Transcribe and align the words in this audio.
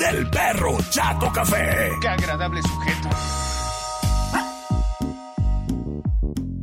del 0.00 0.26
perro 0.30 0.78
Chato 0.88 1.30
Café. 1.30 1.90
Qué 2.00 2.08
agradable 2.08 2.62
sujeto. 2.62 3.08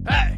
¡Hey! 0.07 0.37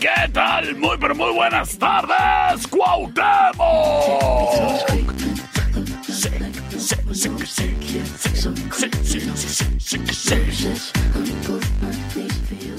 ¿Qué 0.00 0.28
tal? 0.32 0.76
Muy, 0.76 0.96
pero 0.98 1.14
muy 1.14 1.32
buenas 1.32 1.76
tardes, 1.78 2.66
Cuauhtémoc. 2.68 3.58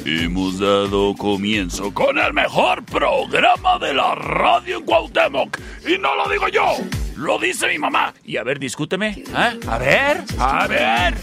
Hemos 0.06 0.60
dado 0.60 1.14
comienzo 1.16 1.94
con 1.94 2.18
el 2.18 2.34
mejor 2.34 2.84
programa 2.84 3.78
de 3.80 3.94
la 3.94 4.16
radio 4.16 4.78
en 4.78 4.86
Cuauhtémoc. 4.86 5.58
Y 5.88 5.98
no 5.98 6.16
lo 6.16 6.30
digo 6.30 6.48
yo, 6.48 6.78
lo 7.16 7.38
dice 7.38 7.68
mi 7.68 7.78
mamá. 7.78 8.14
Y 8.24 8.38
a 8.38 8.44
ver, 8.44 8.60
discúteme. 8.60 9.24
¿eh? 9.28 9.60
A 9.68 9.78
ver, 9.78 10.24
a 10.38 10.68
ver. 10.68 11.16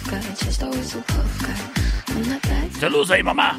Saludos 2.79 3.11
a 3.11 3.17
mi 3.17 3.23
mamá. 3.23 3.57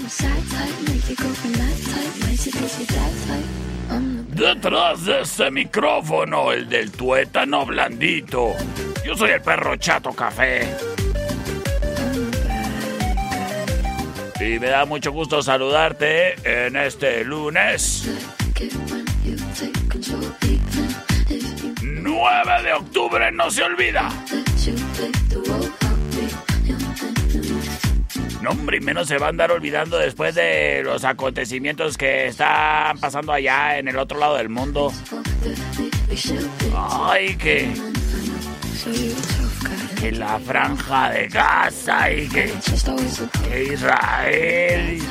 Detrás 4.30 5.06
de 5.06 5.22
ese 5.22 5.52
micrófono, 5.52 6.52
el 6.52 6.70
del 6.70 6.92
tuétano 6.92 7.66
blandito. 7.66 8.54
Yo 9.06 9.16
soy 9.16 9.32
el 9.32 9.42
perro 9.42 9.76
chato 9.78 10.14
café. 10.14 10.68
Y 14.40 14.60
me 14.60 14.68
da 14.68 14.86
mucho 14.86 15.12
gusto 15.12 15.42
saludarte 15.42 16.36
en 16.44 16.76
este 16.76 17.24
lunes 17.24 18.08
9 21.82 22.64
de 22.64 22.74
octubre, 22.74 23.32
no 23.32 23.50
se 23.50 23.64
olvida. 23.64 24.10
No, 28.42 28.52
hombre, 28.52 28.80
menos 28.80 29.08
se 29.08 29.18
va 29.18 29.26
a 29.28 29.30
andar 29.30 29.52
olvidando 29.52 29.98
después 29.98 30.36
de 30.36 30.82
los 30.84 31.04
acontecimientos 31.04 31.98
que 31.98 32.28
están 32.28 32.98
pasando 33.00 33.34
allá 33.34 33.80
en 33.80 33.88
el 33.88 33.98
otro 33.98 34.20
lado 34.20 34.38
del 34.38 34.50
mundo. 34.50 34.94
Ay, 36.76 37.36
que. 37.36 37.74
Que 40.00 40.12
la 40.12 40.40
franja 40.40 41.10
de 41.10 41.28
Gaza 41.28 42.12
y 42.12 42.28
que. 42.28 42.54
que 43.50 43.64
Israel. 43.74 45.02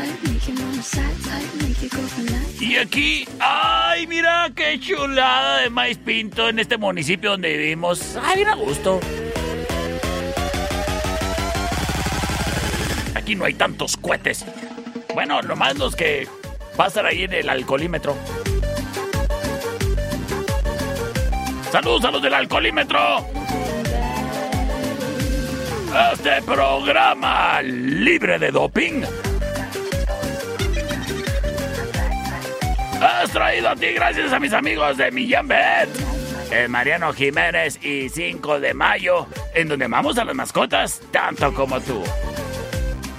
Y 2.60 2.76
aquí, 2.76 3.28
ay, 3.41 4.06
mira 4.06 4.50
qué 4.54 4.78
chulada 4.78 5.62
de 5.62 5.70
maíz 5.70 5.98
pinto 5.98 6.48
en 6.48 6.58
este 6.58 6.76
municipio 6.76 7.32
donde 7.32 7.56
vivimos. 7.56 8.16
Ay, 8.22 8.36
bien 8.36 8.48
a 8.48 8.54
gusto. 8.54 9.00
Aquí 13.14 13.34
no 13.34 13.44
hay 13.44 13.54
tantos 13.54 13.96
cohetes. 13.96 14.44
Bueno, 15.14 15.42
nomás 15.42 15.76
los 15.78 15.96
que 15.96 16.28
pasan 16.76 17.06
ahí 17.06 17.25
en 17.25 17.32
el 17.32 17.48
alcoholímetro. 17.48 18.16
Saludos 21.72 22.04
a 22.04 22.10
los 22.10 22.22
del 22.22 22.34
alcoholímetro. 22.34 23.26
Este 25.96 26.42
programa 26.42 27.62
libre 27.62 28.38
de 28.38 28.50
doping 28.50 29.02
es 33.22 33.30
traído 33.30 33.70
a 33.70 33.76
ti 33.76 33.86
gracias 33.94 34.32
a 34.32 34.38
mis 34.38 34.52
amigos 34.52 34.98
de 34.98 35.10
Millán 35.10 35.48
Bet, 35.48 35.88
el 36.50 36.68
Mariano 36.68 37.12
Jiménez 37.12 37.78
y 37.82 38.10
5 38.10 38.60
de 38.60 38.74
mayo, 38.74 39.26
en 39.54 39.68
donde 39.68 39.86
amamos 39.86 40.18
a 40.18 40.24
las 40.24 40.34
mascotas 40.34 41.00
tanto 41.10 41.54
como 41.54 41.80
tú. 41.80 42.02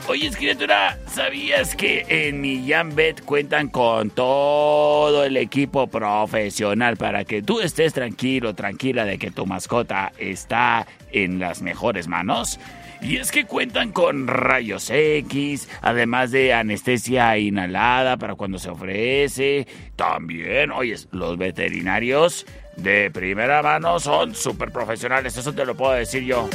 Oye, 0.10 0.32
criatura, 0.32 0.98
¿sabías 1.08 1.76
que 1.76 2.06
en 2.08 2.40
Millán 2.40 2.96
Bet 2.96 3.26
cuentan 3.26 3.68
con 3.68 4.10
todo 4.10 5.26
el 5.26 5.36
equipo 5.36 5.88
profesional 5.88 6.96
para 6.96 7.26
que 7.26 7.42
tú 7.42 7.60
estés 7.60 7.92
tranquilo, 7.92 8.56
tranquila 8.56 9.04
de 9.04 9.18
que 9.18 9.32
tu 9.32 9.46
mascota 9.46 10.14
está 10.18 10.88
en 11.12 11.40
las 11.40 11.62
mejores 11.62 12.08
manos? 12.08 12.58
Y 13.02 13.18
es 13.18 13.34
que 13.34 13.44
cuentan 13.44 13.92
con 13.92 14.28
rayos 14.28 14.90
X, 14.90 15.68
además 15.82 16.32
de 16.32 16.54
anestesia 16.54 17.38
inhalada 17.38 18.16
para 18.16 18.36
cuando 18.36 18.60
se 18.60 18.70
ofrece. 18.70 19.68
También, 19.98 20.72
oyes, 20.72 21.10
los 21.12 21.38
veterinarios 21.38 22.46
de 22.78 23.12
primera 23.12 23.62
mano 23.62 24.00
son 24.00 24.34
súper 24.34 24.72
profesionales, 24.72 25.36
eso 25.36 25.52
te 25.52 25.66
lo 25.66 25.76
puedo 25.76 25.92
decir 25.92 26.24
yo. 26.24 26.50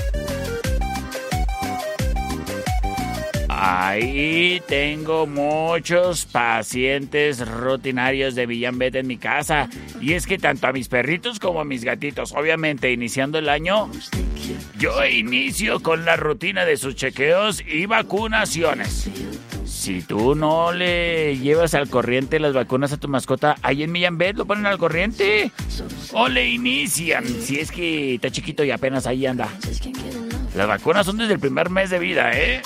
Ahí 3.64 4.60
tengo 4.66 5.28
muchos 5.28 6.26
pacientes 6.26 7.46
rutinarios 7.48 8.34
de 8.34 8.46
Villanbet 8.46 8.96
en 8.96 9.06
mi 9.06 9.18
casa. 9.18 9.68
Y 10.00 10.14
es 10.14 10.26
que 10.26 10.36
tanto 10.36 10.66
a 10.66 10.72
mis 10.72 10.88
perritos 10.88 11.38
como 11.38 11.60
a 11.60 11.64
mis 11.64 11.84
gatitos, 11.84 12.32
obviamente 12.32 12.90
iniciando 12.90 13.38
el 13.38 13.48
año, 13.48 13.88
yo 14.80 15.06
inicio 15.06 15.78
con 15.78 16.04
la 16.04 16.16
rutina 16.16 16.64
de 16.64 16.76
sus 16.76 16.96
chequeos 16.96 17.62
y 17.64 17.86
vacunaciones. 17.86 19.08
Si 19.64 20.02
tú 20.02 20.34
no 20.34 20.72
le 20.72 21.38
llevas 21.38 21.74
al 21.74 21.88
corriente 21.88 22.40
las 22.40 22.54
vacunas 22.54 22.92
a 22.92 22.96
tu 22.96 23.06
mascota, 23.06 23.54
ahí 23.62 23.84
en 23.84 23.92
Millanbet 23.92 24.36
lo 24.36 24.44
ponen 24.44 24.66
al 24.66 24.78
corriente. 24.78 25.52
O 26.12 26.26
le 26.28 26.50
inician, 26.50 27.24
si 27.24 27.60
es 27.60 27.70
que 27.70 28.16
está 28.16 28.28
chiquito 28.28 28.64
y 28.64 28.72
apenas 28.72 29.06
ahí 29.06 29.24
anda. 29.24 29.48
Las 30.54 30.68
vacunas 30.68 31.06
son 31.06 31.16
desde 31.16 31.34
el 31.34 31.40
primer 31.40 31.70
mes 31.70 31.90
de 31.90 31.98
vida, 31.98 32.30
¿eh? 32.32 32.60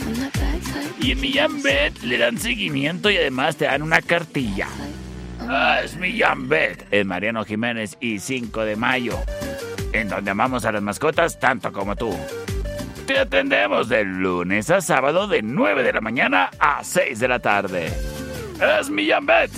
Y 1.01 1.13
en 1.13 1.21
Millanbet 1.21 2.03
le 2.03 2.19
dan 2.19 2.37
seguimiento 2.39 3.11
y 3.11 3.17
además 3.17 3.57
te 3.57 3.67
dan 3.67 3.83
una 3.83 4.03
cartilla. 4.03 4.67
Ah, 5.41 5.81
es 5.85 5.97
Millanbet, 5.97 6.89
en 6.91 7.07
Mariano 7.07 7.45
Jiménez 7.45 7.97
y 8.01 8.19
5 8.19 8.65
de 8.65 8.75
mayo, 8.75 9.17
en 9.93 10.09
donde 10.09 10.33
amamos 10.33 10.65
a 10.65 10.73
las 10.73 10.83
mascotas 10.83 11.39
tanto 11.39 11.73
como 11.73 11.95
tú. 11.95 12.17
Te 13.07 13.21
atendemos 13.21 13.89
de 13.89 14.05
lunes 14.05 14.69
a 14.71 14.81
sábado 14.81 15.29
de 15.29 15.43
9 15.43 15.85
de 15.85 15.93
la 15.93 16.01
mañana 16.01 16.51
a 16.59 16.83
6 16.83 17.21
de 17.21 17.29
la 17.29 17.39
tarde. 17.39 17.87
Es 18.81 18.91
Millanbet, 18.91 19.53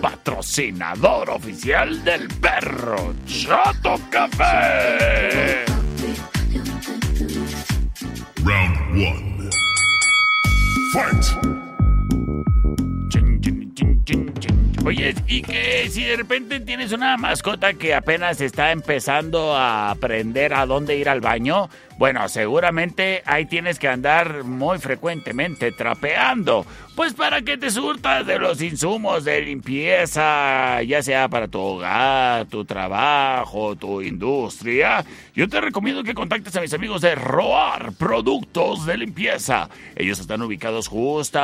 patrocinador 0.00 1.30
oficial 1.30 2.04
del 2.04 2.28
perro 2.28 3.14
Chato 3.26 3.98
Café. 4.08 5.71
Oye, 14.84 15.14
y 15.26 15.42
que 15.42 15.88
si 15.88 16.02
de 16.02 16.16
repente 16.16 16.60
tienes 16.60 16.92
una 16.92 17.16
mascota 17.16 17.72
que 17.74 17.94
apenas 17.94 18.40
está 18.40 18.72
empezando 18.72 19.54
a 19.56 19.90
aprender 19.90 20.52
a 20.52 20.66
dónde 20.66 20.96
ir 20.96 21.08
al 21.08 21.20
baño, 21.20 21.70
Bueno, 21.98 22.28
seguramente 22.28 23.22
ahí 23.26 23.46
tienes 23.46 23.78
que 23.78 23.86
andar 23.86 24.42
muy 24.42 24.78
frecuentemente 24.78 25.70
trapeando, 25.70 26.66
pues 26.96 27.14
para 27.14 27.42
que 27.42 27.56
te 27.56 27.70
surtas 27.70 28.26
de 28.26 28.40
los 28.40 28.60
insumos 28.60 29.22
de 29.24 29.40
limpieza, 29.42 30.82
ya 30.82 31.00
sea 31.02 31.28
para 31.28 31.46
tu 31.46 31.60
hogar, 31.60 32.46
tu 32.46 32.64
trabajo, 32.64 33.76
tu 33.76 34.02
industria. 34.02 35.04
Yo 35.34 35.48
te 35.48 35.62
recomiendo 35.62 36.04
que 36.04 36.12
contactes 36.12 36.54
a 36.56 36.60
mis 36.60 36.74
amigos 36.74 37.00
de 37.00 37.14
Roar 37.14 37.92
Productos 37.92 38.84
de 38.84 38.98
Limpieza. 38.98 39.70
Ellos 39.96 40.20
están 40.20 40.42
ubicados 40.42 40.88
justo, 40.88 41.40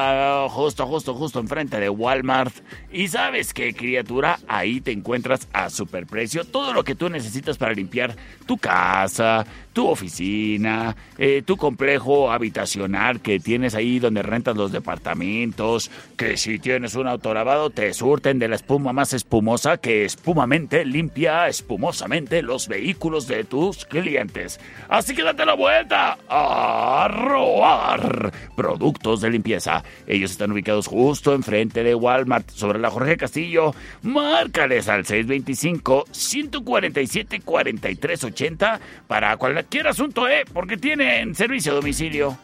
justo, 0.51 0.87
justo, 0.87 1.15
justo 1.15 1.41
enfrente 1.41 1.81
de 1.81 1.89
Walmart. 1.89 2.55
Y 2.93 3.09
sabes 3.09 3.55
qué, 3.55 3.73
criatura, 3.73 4.41
ahí 4.47 4.83
te 4.83 4.93
encuentras 4.93 5.49
a 5.55 5.71
superprecio 5.71 6.45
todo 6.45 6.75
lo 6.75 6.85
que 6.85 6.97
tú 6.97 7.09
necesitas 7.09 7.57
para 7.57 7.73
limpiar 7.73 8.15
tu 8.45 8.59
casa, 8.59 9.47
tu 9.73 9.87
oficina, 9.87 10.95
eh, 11.17 11.43
tu 11.47 11.57
complejo 11.57 12.31
habitacional 12.31 13.21
que 13.21 13.41
tienes 13.41 13.75
ahí 13.75 14.01
donde 14.01 14.23
rentas 14.23 14.57
los 14.57 14.71
departamentos, 14.71 15.91
que 16.17 16.37
si 16.37 16.59
tienes 16.59 16.95
un 16.95 17.07
autolavado 17.07 17.71
te 17.71 17.95
surten 17.95 18.39
de 18.39 18.49
la 18.49 18.57
espuma 18.57 18.93
más 18.93 19.15
espumosa 19.15 19.79
que 19.79 20.05
espumamente 20.05 20.85
limpia 20.85 21.49
espumosamente 21.49 22.43
los 22.43 22.69
vehículos 22.69 23.29
de 23.29 23.45
tus 23.45 23.78
clientes. 23.85 24.59
Así 24.89 25.15
que 25.15 25.23
date 25.23 25.45
la 25.45 25.55
vuelta 25.55 26.19
a 26.29 27.09
robar 27.09 28.33
productos 28.57 29.21
de 29.21 29.31
limpieza. 29.31 29.85
Ellos 30.07 30.31
están 30.31 30.53
ubicados 30.53 30.87
justo 30.87 31.35
enfrente 31.35 31.83
de 31.83 31.95
Walmart 31.95 32.49
sobre 32.51 32.79
la 32.79 32.91
Jorge 32.91 33.17
Castillo. 33.17 33.75
Márcales 34.03 34.89
al 34.89 35.05
625 35.05 36.07
147 36.11 37.41
4380 37.41 38.81
para 39.07 39.37
cualquier 39.37 39.59
cualquier 39.69 39.89
asunto, 39.89 40.29
¿eh? 40.29 40.45
Porque 40.53 40.77
tienen 40.77 41.35
servicio 41.35 41.73
a 41.73 41.75
domicilio. 41.77 42.39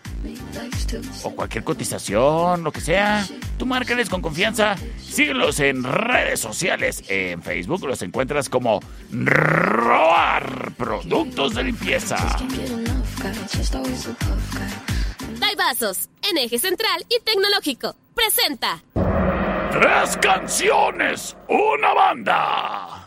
O 1.23 1.31
cualquier 1.35 1.65
cotización, 1.65 2.63
lo 2.63 2.73
que 2.73 2.81
sea. 2.81 3.27
Tú 3.59 3.67
márcales 3.67 4.09
con 4.09 4.23
confianza. 4.23 4.77
Síguelos 5.01 5.61
en 5.61 5.83
redes 5.85 6.41
sociales. 6.41 7.05
En 7.09 7.43
Facebook 7.43 7.85
los 7.87 8.03
encuentras 8.03 8.49
como 8.49 8.81
Roar 9.11 10.73
Productos 10.77 11.55
de 11.55 11.65
Limpieza. 11.65 12.17
Vasos, 15.57 16.09
en 16.23 16.39
eje 16.39 16.59
central 16.59 17.07
y 17.09 17.21
tecnológico. 17.23 17.95
Presenta. 18.15 18.83
Tres 19.71 20.17
canciones, 20.21 21.37
una 21.49 21.95
banda. 21.95 23.04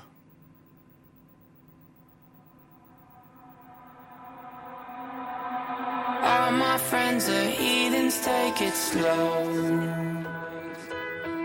All 6.28 6.52
my 6.52 6.78
friends 6.78 7.30
are 7.30 7.50
heathens, 7.60 8.20
take 8.20 8.62
it 8.62 8.74
slow. 8.74 9.48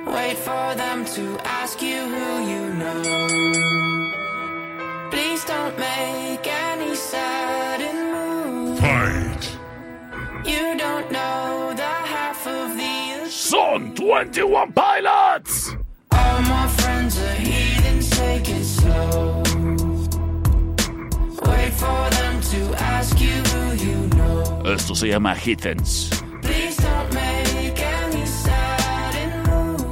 Wait 0.07 0.37
for 0.37 0.75
them 0.75 1.05
to 1.05 1.39
ask 1.45 1.81
you 1.81 2.01
who 2.15 2.29
you 2.51 2.63
know. 2.81 3.03
Please 5.13 5.45
don't 5.45 5.79
make 5.79 6.45
any 6.49 6.97
sudden 6.97 7.97
moves. 8.15 8.81
Fight! 8.81 9.45
You 10.45 10.77
don't 10.77 11.13
know 11.13 11.73
the 11.77 11.95
half 12.15 12.45
of 12.49 12.77
the. 12.77 13.31
Son 13.31 13.95
21 13.95 14.73
pilots! 14.73 15.77
All 16.11 16.43
my 16.43 16.67
friends 16.81 17.21
are 17.21 17.35
heathens, 17.35 18.11
take 18.11 18.49
it 18.49 18.65
slow. 18.65 19.43
Wait 21.51 21.73
for 21.83 22.03
them 22.19 22.35
to 22.53 22.61
ask 22.83 23.21
you. 23.21 23.52
Esto 24.75 24.95
se 24.95 25.09
llama 25.09 25.35
Hittens. 25.35 26.09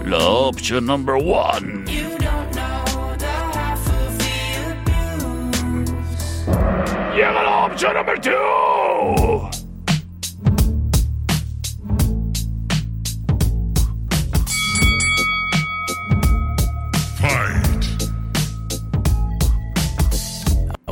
La 0.06 0.18
option 0.18 0.86
number 0.86 1.16
one. 1.16 1.84
Llega 7.14 7.42
la 7.42 7.66
option 7.66 7.94
number 7.94 8.16
two. 8.18 8.59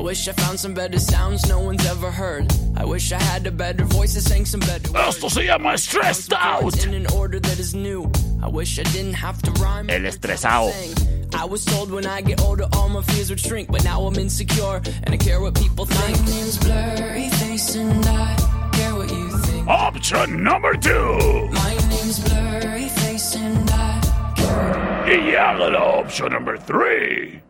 Wish 0.09 0.27
I 0.27 0.33
found 0.33 0.59
some 0.59 0.73
better 0.73 0.99
sounds 0.99 1.47
no 1.51 1.61
one's 1.61 1.85
ever 1.85 2.11
heard. 2.11 2.51
I 2.79 2.85
wish 2.87 3.13
I 3.13 3.21
had 3.21 3.47
a 3.47 3.51
better 3.51 3.85
voice 3.85 4.15
that 4.15 4.23
sang 4.23 4.47
some 4.47 4.61
better 4.61 4.91
words. 4.91 5.17
Esto 5.17 5.29
se 5.29 5.47
llama 5.47 5.77
Stressed 5.77 6.33
Out. 6.33 6.87
In 6.87 6.95
an 6.95 7.07
order 7.13 7.39
that 7.39 7.59
is 7.59 7.75
new. 7.75 8.11
I 8.43 8.49
wish 8.49 8.79
I 8.79 8.85
didn't 8.85 9.13
have 9.13 9.43
to 9.43 9.51
rhyme. 9.63 9.91
El 9.91 10.07
estresado. 10.07 10.73
I 11.35 11.45
was 11.45 11.63
told 11.67 11.91
when 11.91 12.07
I 12.07 12.23
get 12.23 12.41
older 12.41 12.67
all 12.73 12.89
my 12.89 13.03
fears 13.03 13.29
would 13.29 13.39
shrink, 13.39 13.71
but 13.71 13.85
now 13.85 14.01
I'm 14.01 14.15
insecure 14.15 14.81
and 15.03 15.11
I 15.13 15.19
care 15.19 15.43
what 15.43 15.55
people 15.55 15.85
think. 15.85 16.19
My 16.21 16.31
name's 16.31 16.57
blurry 16.57 17.29
face 17.29 17.75
and 17.75 18.07
I 18.07 18.71
care 18.73 18.95
what 18.95 19.11
you 19.11 19.29
think. 19.29 19.69
Option 19.69 20.43
number 20.43 20.73
two. 20.73 21.51
My 21.53 21.75
name's 21.91 22.19
blurry 22.21 22.89
face 22.89 23.37
and 23.37 23.71
I 23.71 24.01
care. 24.37 25.05
Y 25.07 25.17
llega 25.33 25.77
option 25.77 26.33
number 26.33 26.57
three. 26.57 27.43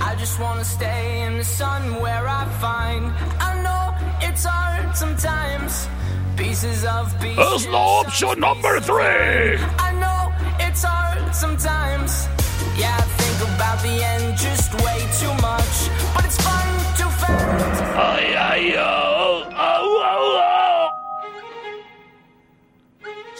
I 0.00 0.14
just 0.16 0.38
wanna 0.40 0.64
stay 0.64 1.22
in 1.22 1.38
the 1.38 1.44
sun 1.44 2.00
where 2.00 2.26
I 2.28 2.44
find. 2.60 3.12
I 3.40 3.52
know 3.64 3.94
it's 4.20 4.44
hard 4.44 4.96
sometimes. 4.96 5.88
Pieces 6.36 6.84
of. 6.84 7.12
Es 7.24 7.66
la 7.66 8.00
option 8.00 8.38
number 8.40 8.80
three. 8.80 9.58
I 9.78 9.90
know 10.02 10.32
it's 10.60 10.82
hard 10.84 11.34
sometimes. 11.34 12.28
Yeah, 12.76 12.96
I 12.96 13.02
think 13.20 13.38
about 13.54 13.78
the 13.82 13.96
end 14.12 14.36
just 14.38 14.72
way 14.84 15.00
too 15.20 15.34
much. 15.42 15.74
But 16.14 16.24
it's 16.26 16.40
fun 16.46 16.68
to 16.98 17.04
fantasize. 17.20 17.96
Ay, 17.96 18.26
ay, 18.50 18.74
oh, 18.78 19.17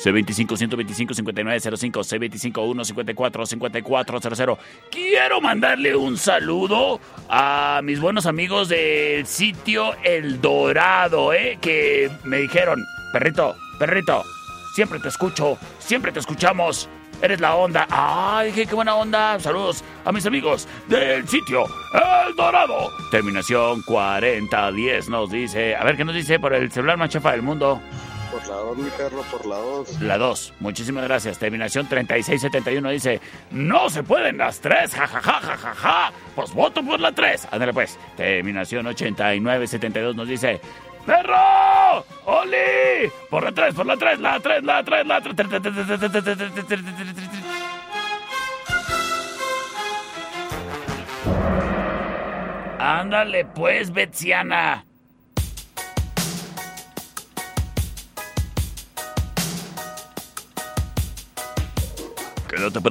C25 0.02 0.56
125 0.56 1.14
5905 1.14 2.00
C25 2.00 2.84
154 2.84 3.46
5400 3.46 4.58
Quiero 4.90 5.40
mandarle 5.40 5.96
un 5.96 6.16
saludo 6.16 7.00
a 7.28 7.80
mis 7.82 8.00
buenos 8.00 8.26
amigos 8.26 8.68
del 8.68 9.26
sitio 9.26 9.94
El 10.04 10.40
Dorado, 10.40 11.32
eh, 11.32 11.58
que 11.60 12.10
me 12.24 12.38
dijeron, 12.38 12.84
perrito, 13.12 13.56
perrito, 13.78 14.24
siempre 14.74 15.00
te 15.00 15.08
escucho, 15.08 15.58
siempre 15.78 16.12
te 16.12 16.20
escuchamos. 16.20 16.88
Eres 17.20 17.40
la 17.40 17.56
onda. 17.56 17.84
Ay, 17.90 18.52
qué 18.52 18.72
buena 18.72 18.94
onda. 18.94 19.40
Saludos 19.40 19.82
a 20.04 20.12
mis 20.12 20.24
amigos 20.26 20.68
del 20.86 21.26
sitio 21.26 21.64
El 21.92 22.36
Dorado. 22.36 22.92
Terminación 23.10 23.82
4010 23.82 25.08
nos 25.08 25.28
dice. 25.28 25.74
A 25.74 25.82
ver 25.82 25.96
qué 25.96 26.04
nos 26.04 26.14
dice 26.14 26.38
por 26.38 26.54
el 26.54 26.70
celular 26.70 26.96
más 26.96 27.10
chafa 27.10 27.32
del 27.32 27.42
mundo. 27.42 27.80
Por 28.30 28.46
la 28.46 28.56
2, 28.56 28.78
mi 28.78 28.90
perro, 28.90 29.22
por 29.30 29.46
la 29.46 29.56
2. 29.56 30.00
La 30.02 30.18
2. 30.18 30.54
Muchísimas 30.60 31.04
gracias. 31.04 31.38
Terminación 31.38 31.88
3671 31.88 32.90
dice: 32.90 33.20
No 33.50 33.88
se 33.88 34.02
pueden 34.02 34.38
las 34.38 34.60
3. 34.60 34.94
Ja, 34.94 35.06
ja, 35.06 35.20
ja, 35.20 35.40
ja, 35.40 35.56
ja, 35.56 35.74
ja. 35.74 36.12
Pues 36.34 36.52
voto 36.52 36.82
por 36.82 37.00
la 37.00 37.12
3. 37.12 37.48
Ándale, 37.50 37.72
pues. 37.72 37.98
Terminación 38.16 38.86
8972 38.86 40.14
nos 40.14 40.28
dice: 40.28 40.60
¡Perro! 41.06 42.04
¡Oli! 42.26 43.10
Por 43.30 43.44
la 43.44 43.52
3, 43.52 43.74
por 43.74 43.86
la 43.86 43.96
3, 43.96 44.20
la 44.20 44.38
3, 44.40 44.62
la 44.62 44.84
3, 44.84 45.06
la 45.06 45.20
3. 45.22 45.38
Ándale, 52.78 53.44
pues, 53.46 53.90
Betsiana. 53.90 54.87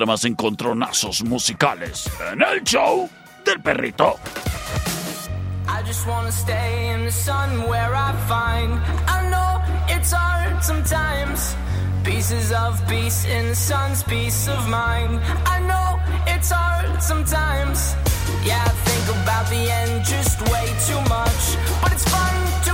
Más 0.07 0.25
encontronazos 0.25 1.23
musicales 1.23 2.09
en 2.31 2.41
el 2.41 2.63
show 2.63 3.09
del 3.45 3.61
perrito. 3.61 4.17
I 5.67 5.83
just 5.85 6.07
wanna 6.07 6.31
stay 6.31 6.93
in 6.93 7.05
the 7.05 7.11
sun 7.11 7.67
where 7.67 7.93
I 7.93 8.13
find. 8.27 8.79
I 9.07 9.29
know 9.29 9.61
it's 9.87 10.11
hard 10.11 10.63
sometimes. 10.63 11.55
Pieces 12.03 12.51
of 12.51 12.81
peace 12.87 13.25
in 13.25 13.49
the 13.49 13.55
sun's 13.55 14.01
peace 14.03 14.47
of 14.47 14.67
mind. 14.67 15.19
I 15.45 15.59
know 15.59 15.99
it's 16.25 16.49
hard 16.49 17.03
sometimes. 17.03 17.95
Yeah, 18.43 18.63
I 18.63 18.69
think 18.69 19.23
about 19.23 19.47
the 19.49 19.69
end 19.69 20.05
just 20.05 20.41
way 20.49 20.65
too 20.87 21.01
much. 21.07 21.57
But 21.81 21.91
it's 21.91 22.05
fun 22.09 22.35
to 22.65 22.73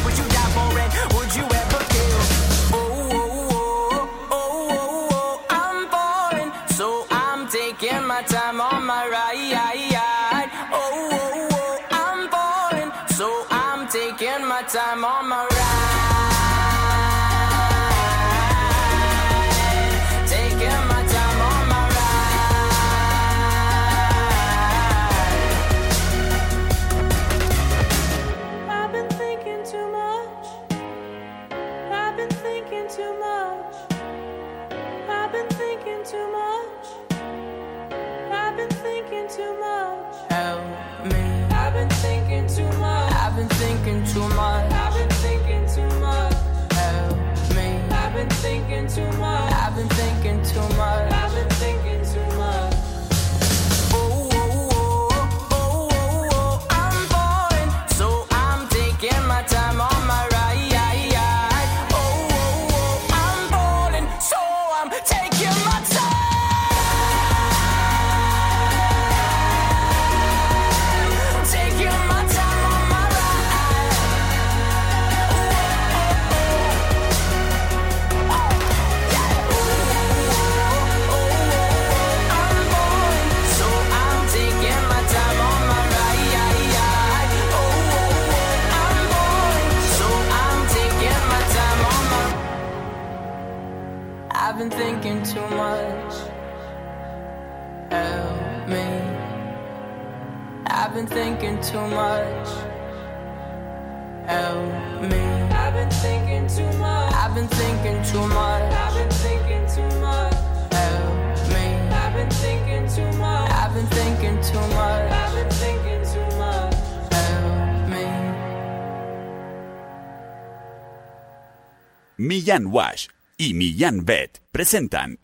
Millán 122.21 122.67
Wash 122.67 123.07
y 123.35 123.55
Millán 123.55 124.05
Vet 124.05 124.43
presentan 124.51 125.17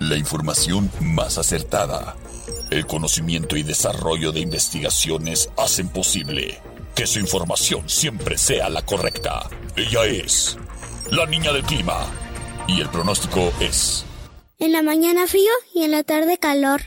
La 0.00 0.16
información 0.16 0.90
más 1.00 1.38
acertada. 1.38 2.16
El 2.72 2.84
conocimiento 2.84 3.56
y 3.56 3.62
desarrollo 3.62 4.32
de 4.32 4.40
investigaciones 4.40 5.50
hacen 5.56 5.88
posible 5.88 6.58
que 6.96 7.06
su 7.06 7.20
información 7.20 7.88
siempre 7.88 8.38
sea 8.38 8.70
la 8.70 8.82
correcta. 8.82 9.48
Ella 9.76 10.04
es 10.06 10.58
la 11.12 11.26
niña 11.26 11.52
del 11.52 11.62
clima. 11.62 12.08
Y 12.66 12.80
el 12.80 12.88
pronóstico 12.88 13.52
es... 13.60 14.04
En 14.58 14.72
la 14.72 14.82
mañana 14.82 15.28
frío 15.28 15.52
y 15.72 15.84
en 15.84 15.92
la 15.92 16.02
tarde 16.02 16.38
calor. 16.38 16.80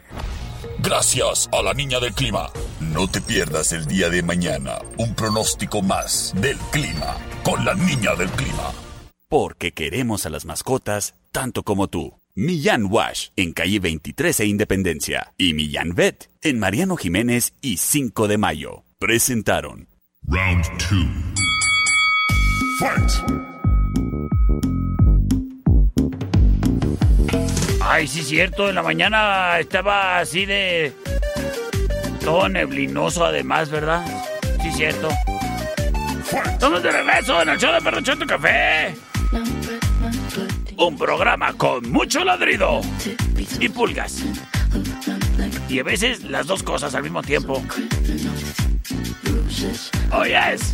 Gracias 0.79 1.48
a 1.53 1.62
la 1.62 1.74
niña 1.74 2.01
del 2.01 2.13
clima. 2.13 2.51
No 2.82 3.10
te 3.10 3.22
pierdas 3.22 3.72
el 3.72 3.86
día 3.86 4.10
de 4.10 4.22
mañana 4.22 4.79
un 4.98 5.15
pronóstico 5.15 5.82
más 5.82 6.34
del 6.36 6.58
clima 6.74 7.15
con 7.46 7.64
la 7.64 7.74
niña 7.75 8.16
del 8.16 8.30
clima. 8.32 8.74
porque 9.30 9.72
queremos 9.74 10.25
a 10.25 10.30
las 10.30 10.46
mascotas 10.46 11.16
tanto 11.32 11.64
como 11.64 11.88
tú. 11.88 12.14
Millán 12.36 12.88
Wash 12.90 13.30
en 13.36 13.54
calle 13.54 13.80
23 13.80 14.40
e 14.42 14.46
Independencia 14.46 15.34
y 15.38 15.54
Millán 15.54 15.94
Vet 15.96 16.30
en 16.42 16.60
Mariano 16.60 16.96
Jiménez 16.98 17.54
y 17.62 17.78
5 17.78 18.28
de 18.28 18.38
Mayo. 18.38 18.84
Presentaron 19.00 19.88
Round 20.28 20.66
2. 20.90 20.90
Fight! 22.80 23.12
Ay, 27.82 28.08
sí, 28.08 28.24
cierto. 28.24 28.70
En 28.70 28.75
la 28.75 28.84
mañana 28.84 29.60
estaba 29.60 30.20
así 30.20 30.46
de. 30.46 30.94
Todo 32.22 32.50
neblinoso, 32.50 33.24
además, 33.24 33.70
¿verdad? 33.70 34.06
Sí, 34.62 34.72
cierto. 34.72 35.10
Estamos 36.25 36.82
de 36.82 36.91
regreso 36.91 37.41
en 37.41 37.50
el 37.50 37.58
show 37.60 37.72
de 37.72 37.82
Perrochoto 37.82 38.25
Café. 38.25 38.96
Un 40.77 40.98
programa 40.98 41.53
con 41.53 41.91
mucho 41.91 42.24
ladrido 42.24 42.82
y 43.60 43.70
pulgas. 43.70 44.24
Y 45.70 45.79
a 45.79 45.84
veces 45.84 46.24
las 46.24 46.48
dos 46.48 46.63
cosas 46.63 46.96
al 46.96 47.03
mismo 47.03 47.22
tiempo. 47.22 47.62
Oh, 50.12 50.25
yes. 50.25 50.74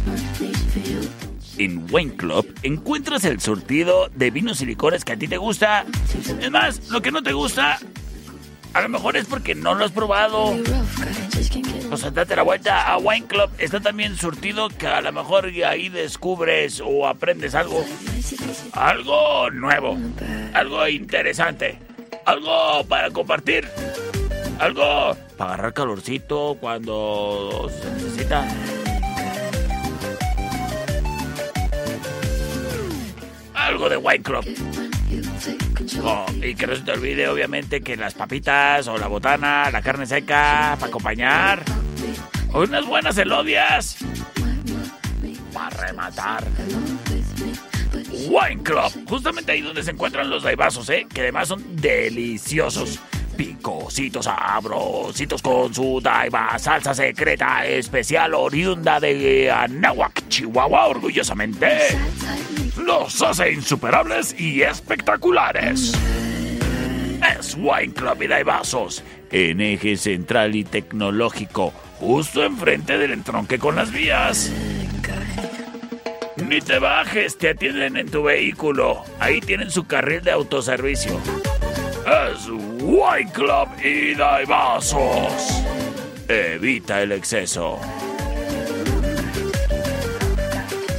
En 1.58 1.86
Wine 1.92 2.16
Club 2.16 2.48
encuentras 2.64 3.26
el 3.26 3.42
surtido 3.42 4.10
de 4.16 4.32
vinos 4.32 4.62
y 4.62 4.66
licores 4.66 5.04
que 5.04 5.14
a 5.14 5.18
ti 5.18 5.28
te 5.28 5.38
gusta. 5.38 5.86
Es 6.40 6.50
más, 6.50 6.90
lo 6.90 7.02
que 7.02 7.12
no 7.12 7.22
te 7.22 7.34
gusta, 7.34 7.78
a 8.74 8.82
lo 8.82 8.90
mejor 8.90 9.18
es 9.18 9.26
porque 9.26 9.54
no 9.54 9.76
lo 9.76 9.84
has 9.84 9.92
probado. 9.92 10.56
Pues 11.92 12.14
date 12.14 12.38
la 12.38 12.44
vuelta 12.44 12.88
a 12.88 12.98
Wine 13.00 13.28
Club. 13.28 13.50
Está 13.58 13.82
también 13.82 14.16
surtido 14.16 14.70
que 14.70 14.88
a 14.88 15.02
lo 15.02 15.12
mejor 15.12 15.52
ahí 15.68 15.90
descubres 15.90 16.82
o 16.82 17.06
aprendes 17.06 17.54
algo. 17.54 17.84
Algo 18.72 19.52
nuevo. 19.52 19.98
Algo 20.54 20.88
interesante. 20.88 21.80
Algo 22.24 22.86
para 22.88 23.12
compartir. 23.12 23.68
Algo 24.58 25.18
para 25.36 25.56
agarrar 25.56 25.74
calorcito 25.74 26.56
cuando 26.62 27.70
se 27.70 27.92
necesita. 27.92 28.48
Algo 33.54 33.90
de 33.90 33.98
Wine 33.98 34.24
Club. 34.24 34.46
Y 36.42 36.56
que 36.56 36.68
no 36.68 36.76
se 36.76 36.82
te 36.82 36.92
olvide, 36.92 37.28
obviamente, 37.28 37.82
que 37.82 37.96
las 37.98 38.14
papitas 38.14 38.88
o 38.88 38.98
la 38.98 39.08
botana, 39.08 39.70
la 39.72 39.82
carne 39.82 40.06
seca 40.06 40.76
para 40.80 40.90
acompañar. 40.90 41.64
O 42.54 42.62
unas 42.62 42.86
buenas 42.86 43.18
elodias. 43.18 43.98
Para 45.54 45.88
rematar. 45.88 46.44
Wine 48.30 48.64
Club. 48.64 49.08
Justamente 49.08 49.52
ahí 49.52 49.62
donde 49.62 49.84
se 49.84 49.92
encuentran 49.92 50.30
los 50.30 50.44
daibazos, 50.44 50.90
¿eh? 50.90 51.08
Que 51.12 51.22
además 51.22 51.48
son 51.48 51.64
deliciosos. 51.76 53.00
Picositos 53.42 54.26
sabrositos 54.26 55.42
con 55.42 55.74
su 55.74 56.00
daiba 56.00 56.60
salsa 56.60 56.94
secreta 56.94 57.66
especial 57.66 58.36
oriunda 58.36 59.00
de 59.00 59.50
Anáhuac, 59.50 60.28
Chihuahua, 60.28 60.86
orgullosamente. 60.86 61.68
Los 62.78 63.20
hace 63.24 63.54
insuperables 63.54 64.40
y 64.40 64.62
espectaculares. 64.62 65.92
Es 67.36 67.58
Wine 67.58 67.96
Club 67.96 68.22
y 68.22 68.28
Daibazos 68.28 69.04
en 69.32 69.60
eje 69.60 69.98
central 69.98 70.54
y 70.54 70.64
tecnológico, 70.64 71.74
justo 72.00 72.44
enfrente 72.44 73.00
del 73.00 73.12
entronque 73.12 73.58
con 73.58 73.76
las 73.76 73.92
vías. 73.92 74.52
Ni 76.48 76.62
te 76.62 76.78
bajes, 76.78 77.40
te 77.40 77.50
atienden 77.50 77.98
en 77.98 78.12
tu 78.12 78.22
vehículo. 78.22 79.04
Ahí 79.20 79.42
tienen 79.42 79.72
su 79.72 79.88
carril 79.88 80.22
de 80.22 80.30
autoservicio. 80.30 81.20
Es 82.06 82.48
White 82.84 83.32
Club 83.34 83.70
y 83.84 84.16
vasos. 84.16 85.64
Evita 86.28 87.02
el 87.02 87.12
exceso. 87.12 87.80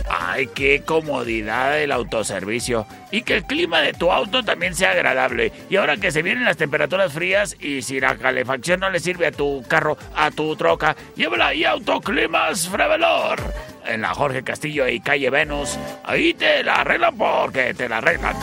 Ay, 0.08 0.46
qué 0.54 0.82
comodidad 0.86 1.80
el 1.80 1.90
autoservicio. 1.90 2.86
Y 3.10 3.22
que 3.22 3.34
el 3.34 3.44
clima 3.44 3.80
de 3.80 3.92
tu 3.94 4.12
auto 4.12 4.44
también 4.44 4.76
sea 4.76 4.92
agradable. 4.92 5.52
Y 5.68 5.76
ahora 5.76 5.96
que 5.96 6.12
se 6.12 6.22
vienen 6.22 6.44
las 6.44 6.56
temperaturas 6.56 7.12
frías 7.12 7.56
y 7.58 7.82
si 7.82 7.98
la 7.98 8.16
calefacción 8.16 8.78
no 8.78 8.88
le 8.88 9.00
sirve 9.00 9.26
a 9.26 9.32
tu 9.32 9.64
carro, 9.66 9.98
a 10.14 10.30
tu 10.30 10.54
troca, 10.54 10.94
llévala 11.16 11.48
ahí 11.48 11.64
a 11.64 11.72
Autoclimas 11.72 12.68
Frevelor. 12.68 13.42
En 13.86 14.02
la 14.02 14.14
Jorge 14.14 14.44
Castillo 14.44 14.86
y 14.86 15.00
calle 15.00 15.30
Venus. 15.30 15.76
Ahí 16.04 16.32
te 16.32 16.62
la 16.62 16.76
arreglan 16.76 17.16
porque 17.16 17.74
te 17.74 17.88
la 17.88 17.98
arreglan. 17.98 18.36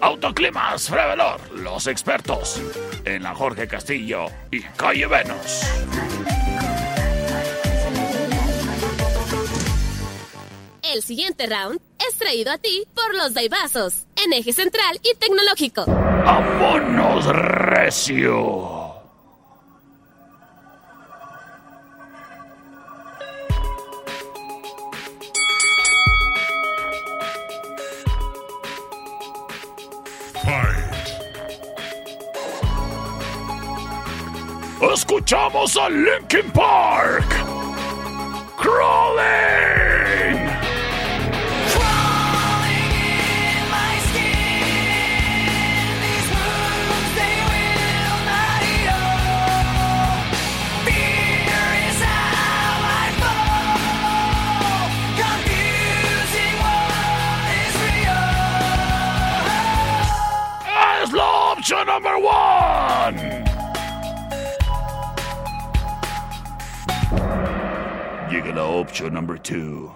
Autoclimas 0.00 0.88
Frevelor, 0.88 1.40
los 1.58 1.86
expertos. 1.86 2.60
En 3.04 3.22
la 3.22 3.34
Jorge 3.34 3.68
Castillo 3.68 4.26
y 4.50 4.60
calle 4.62 5.06
Venus. 5.06 5.62
El 10.82 11.02
siguiente 11.02 11.46
round 11.46 11.80
es 12.08 12.18
traído 12.18 12.50
a 12.50 12.58
ti 12.58 12.84
por 12.94 13.14
los 13.14 13.32
Daibazos, 13.34 14.06
en 14.24 14.32
eje 14.32 14.52
central 14.52 15.00
y 15.04 15.14
tecnológico. 15.16 15.84
¡Vámonos, 15.86 17.26
recio! 17.26 18.79
Escuchamos 35.30 35.76
a 35.76 35.88
Linkin 35.88 36.50
Park. 36.50 37.24
Crawling. 38.56 39.30
Number 61.86 62.18
one. 62.18 63.29
Opción 68.90 69.14
number 69.14 69.38
two. 69.38 69.92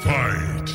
Fight. 0.00 0.68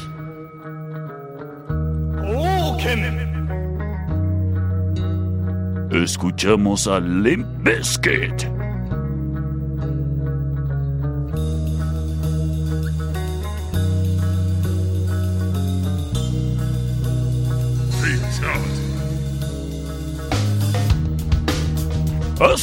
Escuchamos 5.91 6.87
a 6.87 7.01
Limp 7.01 7.45
Bizkit. 7.65 8.56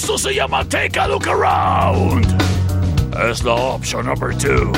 Esto 0.05 0.19
se 0.19 0.35
llama 0.35 0.63
Take 0.69 1.01
a 1.01 1.09
Look 1.09 1.27
Around. 1.27 2.27
Es 3.31 3.43
la 3.43 3.55
opción 3.55 4.05
number 4.05 4.37
two. 4.37 4.71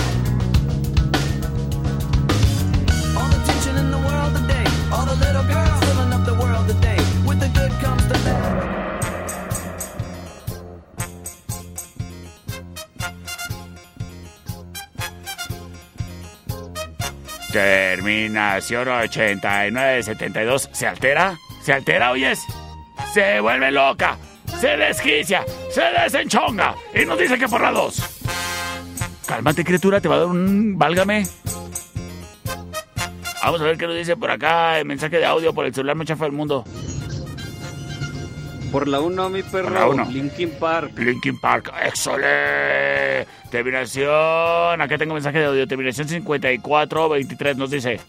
Terminación 17.52 18.86
8972. 18.86 20.68
¿Se 20.70 20.86
altera? 20.86 21.36
¿Se 21.64 21.72
altera, 21.72 22.12
oyes? 22.12 22.38
Se 23.12 23.40
vuelve 23.40 23.72
loca. 23.72 24.16
Se 24.60 24.76
desquicia. 24.76 25.44
Se 25.70 25.82
desenchonga. 25.82 26.74
Y 26.94 27.04
nos 27.04 27.18
dice 27.18 27.38
que 27.38 27.48
por 27.48 27.60
la 27.60 27.70
dos. 27.70 28.02
Cálmate, 29.26 29.64
criatura. 29.64 30.00
Te 30.00 30.08
va 30.08 30.16
a 30.16 30.18
dar 30.18 30.26
un... 30.28 30.78
Válgame. 30.78 31.26
Vamos 33.42 33.60
a 33.60 33.64
ver 33.64 33.76
qué 33.76 33.86
nos 33.86 33.96
dice 33.96 34.16
por 34.16 34.30
acá. 34.30 34.78
El 34.78 34.86
mensaje 34.86 35.18
de 35.18 35.26
audio 35.26 35.54
por 35.54 35.66
el 35.66 35.74
celular 35.74 35.96
me 35.96 36.04
chafa 36.04 36.26
el 36.26 36.32
mundo. 36.32 36.64
Por 38.72 38.88
la 38.88 39.00
1, 39.00 39.30
mi 39.30 39.42
perro. 39.42 39.68
Por 39.68 39.72
la 39.72 39.88
uno. 39.88 40.04
Linkin 40.10 40.50
Park. 40.58 40.98
Linkin 40.98 41.38
Park. 41.38 41.72
¡Excelente! 41.84 43.26
Terminación. 43.50 44.80
Acá 44.80 44.98
tengo 44.98 45.14
mensaje 45.14 45.38
de 45.38 45.44
audio. 45.46 45.68
Terminación 45.68 46.08
5423 46.08 47.56
nos 47.56 47.70
dice. 47.70 48.00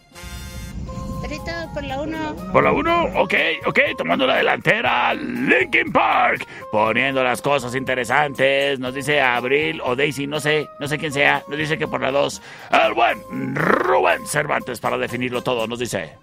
Por 1.77 1.85
la 1.85 2.01
1. 2.01 2.35
Por 2.51 2.63
la 2.63 2.71
1, 2.71 3.03
ok, 3.21 3.33
ok, 3.67 3.79
tomando 3.95 4.25
la 4.25 4.37
delantera, 4.37 5.13
Linkin 5.13 5.91
Park, 5.91 6.43
poniendo 6.71 7.23
las 7.23 7.39
cosas 7.39 7.75
interesantes, 7.75 8.79
nos 8.79 8.95
dice 8.95 9.21
Abril 9.21 9.79
o 9.85 9.95
Daisy, 9.95 10.25
no 10.25 10.39
sé, 10.39 10.67
no 10.79 10.87
sé 10.87 10.97
quién 10.97 11.13
sea, 11.13 11.43
nos 11.47 11.55
dice 11.55 11.77
que 11.77 11.87
por 11.87 12.01
la 12.01 12.09
2, 12.09 12.41
el 12.87 12.93
buen 12.95 13.55
Rubén 13.55 14.25
Cervantes 14.25 14.79
para 14.79 14.97
definirlo 14.97 15.43
todo, 15.43 15.67
nos 15.67 15.77
dice. 15.77 16.13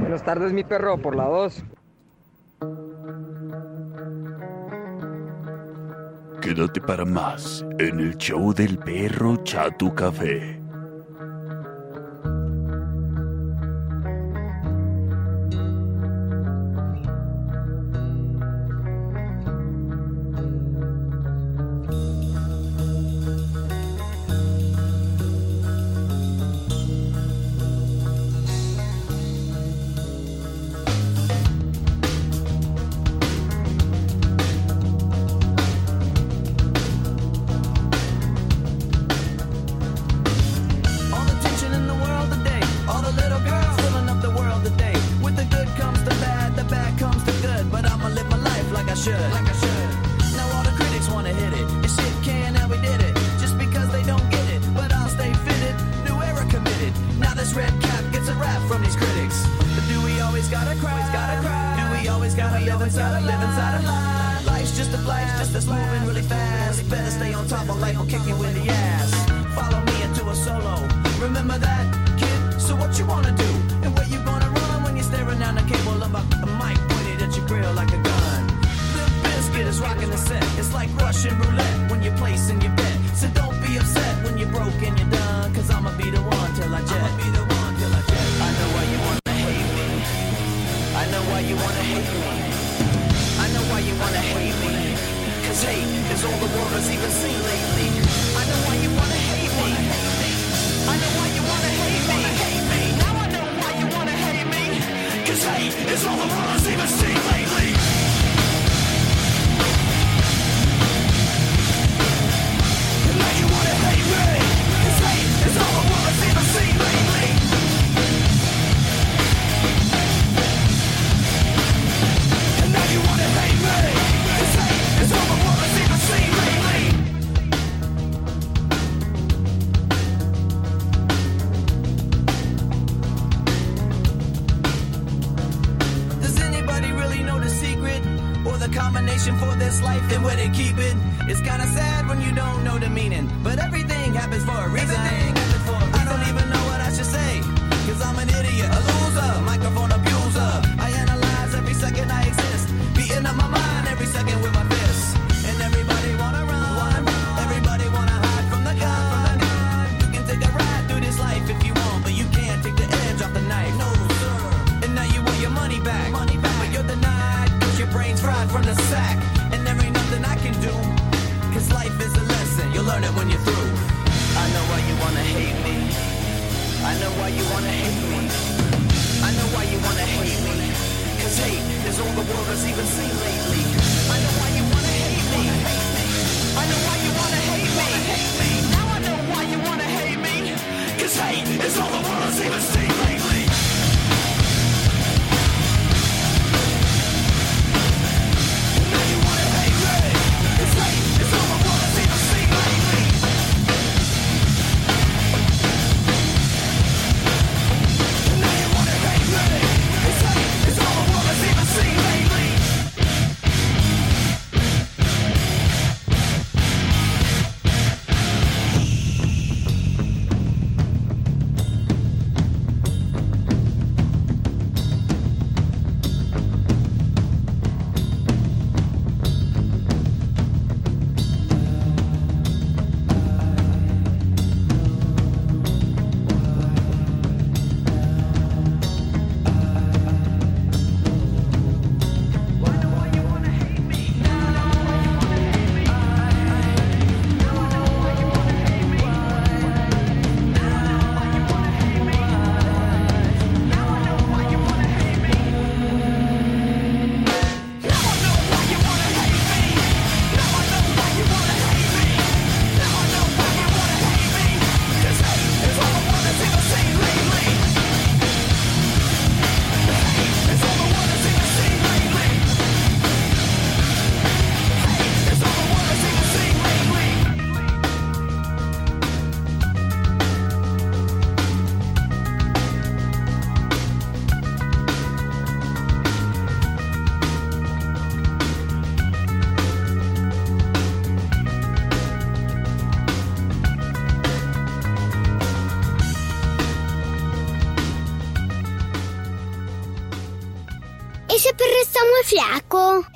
Buenas 0.00 0.24
tardes, 0.24 0.52
mi 0.52 0.64
perro, 0.64 0.98
por 0.98 1.14
la 1.14 1.26
2. 1.26 1.64
Quédate 6.42 6.80
para 6.80 7.04
más 7.04 7.64
en 7.78 8.00
el 8.00 8.16
show 8.16 8.52
del 8.52 8.76
perro 8.76 9.36
Chatu 9.44 9.94
Café. 9.94 10.63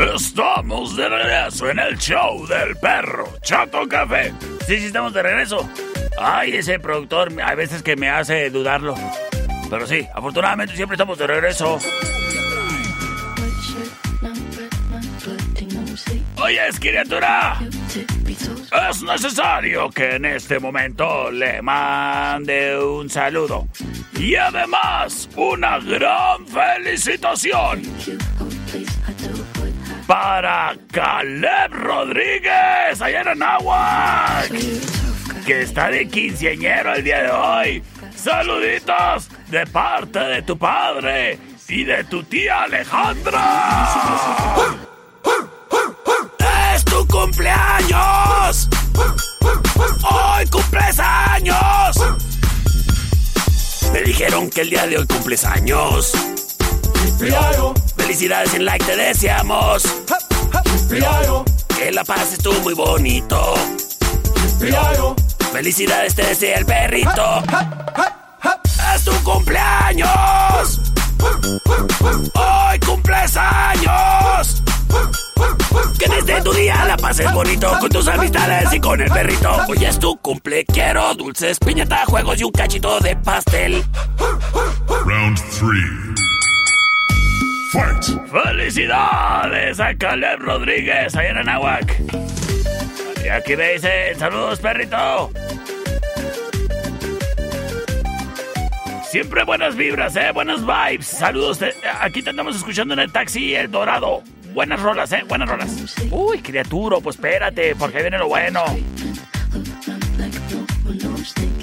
Estamos 0.00 0.96
de 0.96 1.08
regreso 1.10 1.68
en 1.68 1.78
el 1.78 1.98
show 1.98 2.46
del 2.46 2.74
perro 2.76 3.28
Chato 3.42 3.86
Café. 3.86 4.32
Sí, 4.66 4.78
sí, 4.78 4.86
estamos 4.86 5.12
de 5.12 5.22
regreso. 5.22 5.68
Ay, 6.18 6.56
ese 6.56 6.78
productor 6.78 7.30
a 7.42 7.54
veces 7.54 7.82
que 7.82 7.96
me 7.96 8.08
hace 8.08 8.48
dudarlo. 8.48 8.94
Pero 9.68 9.86
sí, 9.86 10.06
afortunadamente 10.14 10.74
siempre 10.74 10.94
estamos 10.94 11.18
de 11.18 11.26
regreso. 11.26 11.78
Oye, 16.36 16.60
criatura. 16.80 17.58
Es 18.90 19.02
necesario 19.02 19.90
que 19.90 20.14
en 20.14 20.24
este 20.24 20.58
momento 20.58 21.30
le 21.30 21.60
mande 21.60 22.78
un 22.82 23.10
saludo. 23.10 23.68
Y 24.18 24.34
además, 24.34 25.28
una 25.36 25.78
gran 25.78 26.46
felicitación 26.46 27.82
para 30.10 30.74
Caleb 30.90 31.70
Rodríguez, 31.70 33.00
allá 33.00 33.20
en 33.20 33.28
Anáhuac, 33.28 34.50
que 35.46 35.62
está 35.62 35.88
de 35.88 36.08
quinceañero 36.08 36.94
el 36.96 37.04
día 37.04 37.22
de 37.22 37.30
hoy. 37.30 37.84
Saluditos 38.16 39.28
de 39.46 39.64
parte 39.68 40.18
de 40.18 40.42
tu 40.42 40.58
padre 40.58 41.38
y 41.68 41.84
de 41.84 42.02
tu 42.02 42.24
tía 42.24 42.64
Alejandra. 42.64 44.56
¡Es 46.74 46.84
tu 46.84 47.06
cumpleaños! 47.06 48.68
¡Hoy 50.10 50.46
cumples 50.50 50.98
años! 50.98 51.96
Me 53.92 54.02
dijeron 54.02 54.50
que 54.50 54.62
el 54.62 54.70
día 54.70 54.88
de 54.88 54.98
hoy 54.98 55.06
cumples 55.06 55.44
años. 55.44 56.12
Felicidades 58.10 58.54
en 58.54 58.64
like 58.64 58.84
te 58.84 58.96
deseamos. 58.96 59.84
Que 61.78 61.92
la 61.92 62.02
pases 62.02 62.38
tú 62.40 62.52
muy 62.64 62.74
bonito. 62.74 63.54
Felicidades 65.52 66.16
te 66.16 66.24
desea 66.24 66.58
el 66.58 66.66
perrito. 66.66 67.44
¡Es 68.92 69.04
tu 69.04 69.12
cumpleaños! 69.22 70.80
¡Hoy 72.34 72.80
cumples 72.84 73.36
años! 73.36 74.60
Que 75.96 76.08
desde 76.08 76.42
tu 76.42 76.52
día 76.52 76.84
la 76.86 76.96
pases 76.96 77.32
bonito 77.32 77.78
con 77.78 77.90
tus 77.90 78.08
amistades 78.08 78.72
y 78.72 78.80
con 78.80 79.00
el 79.00 79.10
perrito. 79.12 79.56
Hoy 79.68 79.84
es 79.84 80.00
tu 80.00 80.16
cumple, 80.16 80.64
quiero 80.64 81.14
dulces, 81.14 81.60
piñata, 81.60 82.04
juegos 82.06 82.40
y 82.40 82.42
un 82.42 82.50
cachito 82.50 82.98
de 82.98 83.14
pastel. 83.14 83.84
Round 85.06 85.38
3. 85.60 86.29
¡Felicidades 88.30 89.78
a 89.78 89.94
Caleb 89.94 90.40
Rodríguez 90.40 91.14
allá 91.14 91.30
en 91.30 91.36
Anáhuac! 91.38 92.00
Y 93.24 93.28
aquí 93.28 93.54
me 93.56 93.78
saludos 94.18 94.58
perrito. 94.58 95.30
Siempre 99.08 99.44
buenas 99.44 99.76
vibras, 99.76 100.16
eh, 100.16 100.30
buenas 100.32 100.60
vibes. 100.64 101.06
Saludos, 101.06 101.58
te- 101.58 101.74
aquí 102.00 102.22
te 102.22 102.30
andamos 102.30 102.56
escuchando 102.56 102.94
en 102.94 103.00
el 103.00 103.12
taxi 103.12 103.54
El 103.54 103.70
Dorado. 103.70 104.22
Buenas 104.52 104.80
rolas, 104.80 105.12
eh, 105.12 105.22
buenas 105.28 105.48
rolas. 105.48 105.94
Uy, 106.10 106.38
criatura, 106.40 106.98
pues 107.00 107.16
espérate, 107.16 107.74
porque 107.76 108.00
viene 108.02 108.18
lo 108.18 108.28
bueno. 108.28 108.64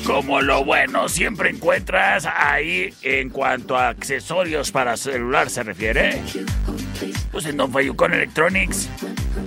Como 0.05 0.41
lo 0.41 0.63
bueno 0.63 1.09
siempre 1.09 1.49
encuentras 1.49 2.25
ahí 2.25 2.93
en 3.01 3.29
cuanto 3.29 3.77
a 3.77 3.89
accesorios 3.89 4.71
para 4.71 4.97
celular 4.97 5.49
se 5.49 5.63
refiere. 5.63 6.21
Pues 7.31 7.45
en 7.45 7.57
Don 7.57 7.71
Fayucón 7.71 8.13
Electronics. 8.13 8.89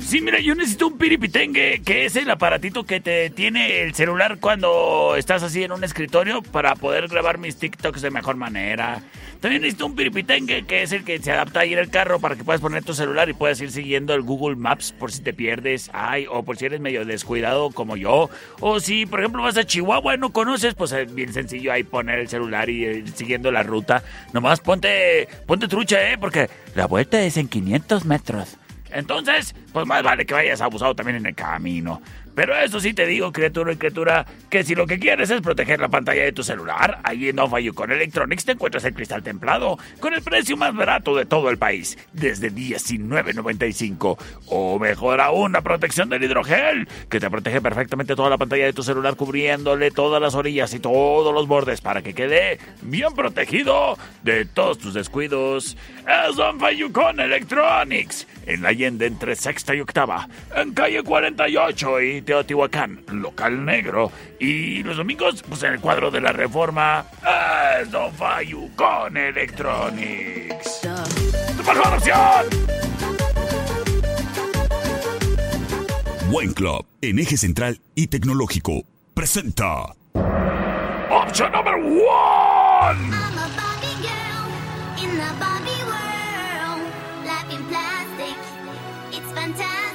Sí, 0.01 0.21
mira, 0.21 0.41
yo 0.41 0.55
necesito 0.55 0.89
un 0.89 0.99
piripitengue, 0.99 1.83
que 1.85 2.05
es 2.05 2.17
el 2.17 2.31
aparatito 2.31 2.85
que 2.85 3.01
te 3.01 3.31
tiene 3.31 3.83
el 3.83 3.95
celular 3.95 4.39
cuando 4.41 5.15
estás 5.17 5.43
así 5.43 5.63
en 5.63 5.73
un 5.73 5.85
escritorio 5.85 6.43
para 6.43 6.75
poder 6.75 7.09
grabar 7.09 7.39
mis 7.39 7.57
TikToks 7.57 8.03
de 8.03 8.11
mejor 8.11 8.37
manera. 8.37 9.03
También 9.41 9.63
necesito 9.63 9.87
un 9.87 9.97
piripitengue, 9.97 10.65
que 10.67 10.83
es 10.83 10.93
el 10.93 11.05
que 11.05 11.19
se 11.19 11.33
adapta 11.33 11.61
ahí 11.61 11.73
en 11.73 11.79
el 11.79 11.91
carro 11.91 12.21
para 12.21 12.37
que 12.37 12.45
puedas 12.45 12.61
poner 12.61 12.85
tu 12.85 12.93
celular 12.93 13.29
y 13.29 13.35
puedas 13.35 13.61
ir 13.61 13.71
siguiendo 13.71 14.15
el 14.15 14.23
Google 14.23 14.57
Maps 14.57 14.93
por 14.93 15.13
si 15.13 15.23
te 15.23 15.33
pierdes. 15.33 15.91
Ay, 15.93 16.27
o 16.31 16.43
por 16.43 16.57
si 16.57 16.67
eres 16.67 16.81
medio 16.81 17.05
descuidado 17.05 17.71
como 17.71 17.97
yo. 17.97 18.29
O 18.61 18.81
si, 18.81 19.07
por 19.07 19.21
ejemplo, 19.21 19.43
vas 19.43 19.57
a 19.57 19.65
Chihuahua 19.65 20.00
y 20.15 20.19
no 20.19 20.33
conoces, 20.33 20.75
pues 20.75 20.93
es 20.93 21.15
bien 21.15 21.33
sencillo 21.33 21.73
ahí 21.73 21.83
poner 21.83 22.19
el 22.19 22.29
celular 22.29 22.69
y 22.69 22.85
ir 22.85 23.09
siguiendo 23.11 23.51
la 23.51 23.63
ruta. 23.63 24.03
Nomás 24.33 24.61
ponte, 24.61 25.29
ponte 25.47 25.69
trucha, 25.69 26.11
¿eh? 26.11 26.19
Porque 26.19 26.49
la 26.75 26.87
vuelta 26.87 27.21
es 27.23 27.37
en 27.37 27.49
500 27.49 28.05
metros. 28.05 28.57
Entonces, 28.93 29.55
pues 29.73 29.87
más 29.87 30.03
vale 30.03 30.27
que 30.27 30.35
vayas 30.35 30.61
abusado 30.61 30.95
también 30.95 31.19
en 31.19 31.27
el 31.27 31.35
camino. 31.35 32.03
Pero 32.41 32.57
eso 32.57 32.81
sí 32.81 32.95
te 32.95 33.05
digo, 33.05 33.33
criatura 33.33 33.71
y 33.71 33.77
criatura, 33.77 34.25
que 34.49 34.65
si 34.65 34.75
lo 34.75 34.87
que 34.87 34.99
quieres 34.99 35.29
es 35.29 35.43
proteger 35.43 35.79
la 35.79 35.91
pantalla 35.91 36.23
de 36.23 36.33
tu 36.33 36.43
celular, 36.43 36.99
ahí 37.05 37.29
en 37.29 37.37
Nova 37.37 37.59
con 37.75 37.93
Electronics 37.93 38.47
te 38.47 38.53
encuentras 38.53 38.83
el 38.87 38.95
cristal 38.95 39.23
templado, 39.23 39.79
con 40.01 40.15
el 40.15 40.23
precio 40.23 40.57
más 40.57 40.75
barato 40.75 41.15
de 41.15 41.27
todo 41.27 41.51
el 41.51 41.59
país, 41.59 41.99
desde 42.15 42.51
$19.95. 42.51 44.17
O 44.47 44.79
mejor 44.79 45.21
aún, 45.21 45.53
la 45.53 45.61
protección 45.61 46.09
del 46.09 46.25
hidrogel, 46.25 46.89
que 47.11 47.21
te 47.21 47.29
protege 47.29 47.61
perfectamente 47.61 48.17
toda 48.17 48.31
la 48.31 48.39
pantalla 48.39 48.65
de 48.65 48.73
tu 48.73 48.83
celular, 48.83 49.17
cubriéndole 49.17 49.91
todas 49.91 50.23
las 50.23 50.35
orillas 50.35 50.73
y 50.73 50.81
todos 50.81 51.35
los 51.35 51.47
bordes 51.47 51.83
para 51.83 52.01
que 52.01 52.15
quede 52.15 52.59
bien 52.81 53.13
protegido 53.15 53.99
de 54.23 54.47
todos 54.47 54.79
tus 54.79 54.95
descuidos. 54.95 55.77
Es 56.09 56.37
Don 56.37 56.59
con 56.91 57.21
Electronics, 57.21 58.27
en 58.47 58.63
la 58.63 58.71
Allende 58.71 59.05
entre 59.05 59.37
sexta 59.37 59.75
y 59.75 59.81
octava, 59.81 60.27
en 60.57 60.73
calle 60.73 61.03
48 61.03 62.01
y 62.01 62.23
Teotihuacán, 62.31 63.03
local 63.11 63.65
negro. 63.65 64.13
Y 64.39 64.85
los 64.85 64.97
domingos, 64.97 65.43
pues 65.43 65.65
en 65.65 65.73
el 65.73 65.81
cuadro 65.81 66.13
de 66.13 66.21
la 66.21 66.31
reforma, 66.31 67.05
Don 67.91 68.13
con 68.77 69.17
Electronics. 69.17 70.83
Wine 76.31 76.55
Club, 76.55 76.87
en 77.03 77.19
eje 77.19 77.37
central 77.37 77.81
y 77.97 78.07
tecnológico, 78.07 78.85
presenta. 79.13 79.97
Option 81.11 81.51
number 81.51 81.75
one! 81.75 83.11
In 85.03 85.17
the 85.17 85.33
Barbie 85.41 85.83
world, 85.83 86.93
life 87.27 87.51
in 87.51 87.65
plastic, 87.65 88.37
it's 89.11 89.33
fantastic. 89.33 89.90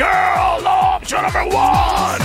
Girl, 0.00 0.66
option 0.66 1.20
number 1.20 1.44
one! 1.54 2.20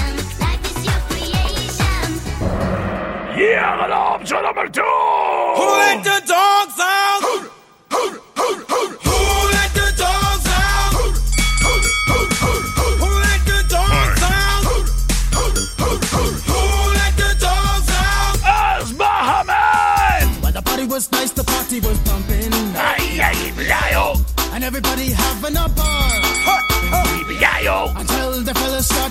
Yeah, 3.38 3.84
and 3.84 3.92
option 3.92 4.42
number 4.44 4.70
two! 4.70 4.82
Who 4.82 5.66
let 5.84 6.02
the 6.02 6.22
dogs 6.26 6.65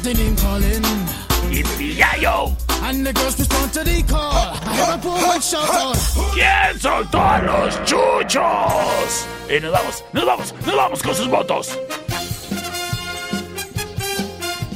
started 0.05 0.23
name 0.23 0.37
calling, 0.37 0.83
Blayo! 1.65 2.55
and 2.83 3.07
the 3.07 3.13
girls 3.15 3.39
respond 3.39 3.73
to 3.73 3.83
the 3.85 4.03
call. 4.03 4.33
I 4.33 4.75
hear 4.75 4.93
a 4.93 4.99
woman 4.99 5.41
shout 5.41 5.71
out. 5.71 5.97
¿Quién 6.35 6.79
soltó 6.79 7.19
a 7.19 7.41
los 7.41 7.75
chuchos? 7.85 9.27
Y 9.49 9.61
nos 9.61 9.73
vamos, 9.73 10.05
nos 10.13 10.27
vamos, 10.27 10.55
nos 10.67 10.77
vamos 10.77 11.03
con 11.03 11.15
sus 11.15 11.29
votos. 11.29 11.79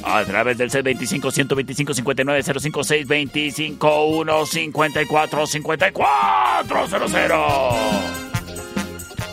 A 0.03 0.25
través 0.25 0.57
del 0.57 0.71
C25 0.71 1.31
125 1.31 1.93
59 1.93 2.43
056 2.43 3.07
25 3.07 4.05
1 4.05 4.47
54 4.47 5.47
54 5.47 6.89
00. 6.89 7.77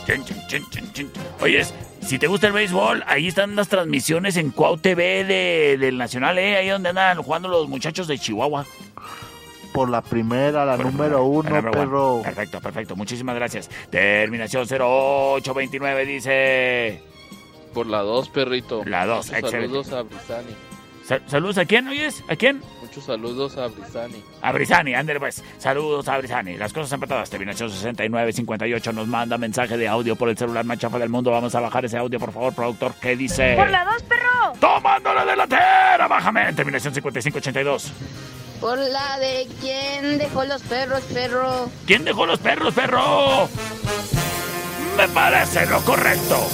Chin, 0.06 0.62
chin. 0.92 1.10
Oyes, 1.40 1.72
si 2.06 2.18
te 2.18 2.26
gusta 2.28 2.46
el 2.46 2.52
béisbol, 2.52 3.04
ahí 3.06 3.28
están 3.28 3.56
las 3.56 3.68
transmisiones 3.68 4.36
en 4.36 4.50
Cuau 4.50 4.76
TV 4.78 5.24
de, 5.24 5.76
del 5.78 5.98
Nacional, 5.98 6.38
¿eh? 6.38 6.56
Ahí 6.56 6.68
donde 6.68 6.90
andan 6.90 7.22
jugando 7.22 7.48
los 7.48 7.68
muchachos 7.68 8.06
de 8.06 8.18
Chihuahua. 8.18 8.64
Por 9.72 9.90
la 9.90 10.00
primera, 10.02 10.64
la 10.64 10.76
número 10.76 11.24
uno, 11.24 11.50
La 11.50 11.60
number 11.60 11.76
one. 11.76 11.84
perro. 11.86 12.20
Perfecto, 12.22 12.60
perfecto. 12.60 12.96
Muchísimas 12.96 13.34
gracias. 13.34 13.68
Terminación 13.90 14.66
0829 14.66 16.06
dice. 16.06 17.02
Por 17.74 17.86
la 17.86 17.98
2, 18.00 18.28
perrito. 18.30 18.82
La 18.86 19.04
dos, 19.04 19.28
excelente. 19.30 19.60
saludos 19.66 19.92
a 19.92 20.02
Brisani. 20.02 20.54
Sa- 21.06 21.20
¿Saludos 21.28 21.58
a 21.58 21.64
quién, 21.64 21.86
oyes? 21.86 22.22
¿A 22.28 22.34
quién? 22.34 22.60
Muchos 22.82 23.04
saludos 23.04 23.56
a 23.56 23.68
Brisani. 23.68 24.24
A 24.42 24.52
Brisani, 24.52 24.94
ándale 24.94 25.20
pues. 25.20 25.42
Saludos 25.58 26.08
a 26.08 26.18
Brisani. 26.18 26.56
Las 26.56 26.72
cosas 26.72 26.92
empatadas. 26.92 27.30
Terminación 27.30 27.70
6958 27.70 28.92
nos 28.92 29.06
manda 29.06 29.38
mensaje 29.38 29.76
de 29.76 29.86
audio 29.86 30.16
por 30.16 30.28
el 30.28 30.36
celular 30.36 30.64
más 30.64 30.78
chafa 30.78 30.98
del 30.98 31.08
mundo. 31.08 31.30
Vamos 31.30 31.54
a 31.54 31.60
bajar 31.60 31.84
ese 31.84 31.96
audio, 31.98 32.18
por 32.18 32.32
favor, 32.32 32.52
productor. 32.54 32.94
¿Qué 33.00 33.14
dice? 33.16 33.54
Por 33.56 33.70
la 33.70 33.84
dos, 33.84 34.02
perro. 34.02 34.52
¡Tomando 34.60 35.14
la 35.14 35.24
delantera! 35.24 36.08
Bájame. 36.08 36.52
Terminación 36.54 36.92
5582. 36.92 37.92
Por 38.60 38.78
la 38.78 39.18
de 39.18 39.46
quién 39.60 40.18
dejó 40.18 40.44
los 40.44 40.62
perros, 40.62 41.02
perro. 41.12 41.70
¿Quién 41.86 42.04
dejó 42.04 42.26
los 42.26 42.38
perros, 42.40 42.74
perro? 42.74 43.48
Me 44.96 45.06
parece 45.08 45.66
lo 45.66 45.80
correcto. 45.82 46.48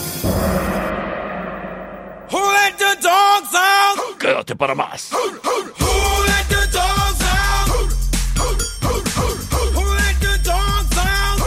Who 2.32 2.38
let 2.38 2.78
the 2.78 2.96
dogs 3.02 3.54
out? 3.54 4.18
Quédate 4.18 4.54
para 4.56 4.74
más. 4.74 5.10
Who 5.12 5.18
let 5.20 6.48
the 6.48 6.66
dogs 6.72 7.20
out? 7.20 7.68
Who 9.76 9.84
let 10.00 10.16
the 10.18 10.38
dogs 10.42 10.96
out? 10.96 11.38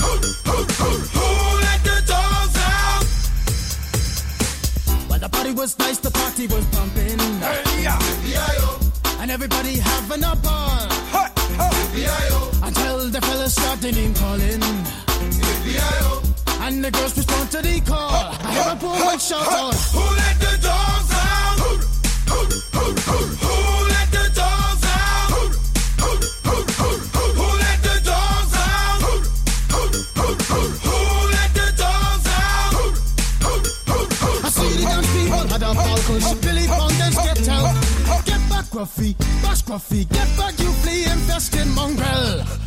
Who 0.00 1.26
let 1.60 1.80
the 1.84 1.96
dogs 2.06 2.56
out? 2.56 3.04
When 5.10 5.20
the 5.20 5.28
party 5.28 5.52
was 5.52 5.78
nice, 5.78 5.98
the 5.98 6.10
party 6.10 6.46
was 6.46 6.64
pumping. 6.72 7.20
And 9.20 9.30
everybody 9.30 9.78
having 9.78 10.24
a 10.24 10.34
ball. 10.36 10.88
Until 12.62 13.10
the 13.10 13.20
fellas 13.20 13.52
started 13.52 13.94
name 13.94 14.14
calling. 14.14 14.62
And 16.66 16.82
the 16.82 16.90
girls 16.90 17.14
respond 17.14 17.50
to 17.50 17.60
the 17.60 17.78
call. 17.82 18.08
I 18.08 18.52
hear 18.54 18.72
a 18.72 18.76
woman 18.80 19.18
shout 19.18 19.46
out. 19.46 19.74
Who 19.92 20.00
let 20.00 20.40
the 20.40 20.56
dogs 20.64 21.12
out? 21.12 21.60
Who 21.60 22.40
let 23.92 24.08
the 24.10 24.24
dogs 24.32 24.84
out? 24.88 25.28
Who 26.00 27.48
let 27.60 27.78
the 27.84 27.96
dogs 28.08 28.54
out? 28.56 28.96
Who 30.88 31.00
let 31.36 31.50
the 31.52 31.66
dogs 31.76 32.26
out? 32.32 32.72
I 34.42 34.48
see 34.48 34.72
the 34.72 34.84
dance 34.88 35.08
people 35.12 35.44
had 35.52 35.62
a 35.62 35.74
ball 35.74 35.98
cause 36.08 36.34
Billy 36.40 36.66
Fountains 36.66 37.16
get 37.16 37.48
out. 37.50 37.76
Get 38.24 38.40
back, 38.48 38.64
Gruffy, 38.72 39.12
bash 39.42 39.62
Gruffy, 39.64 40.08
get 40.08 40.28
back, 40.38 40.58
you 40.58 40.72
flea 40.80 41.04
infested 41.12 41.68
mongrel. 41.68 42.63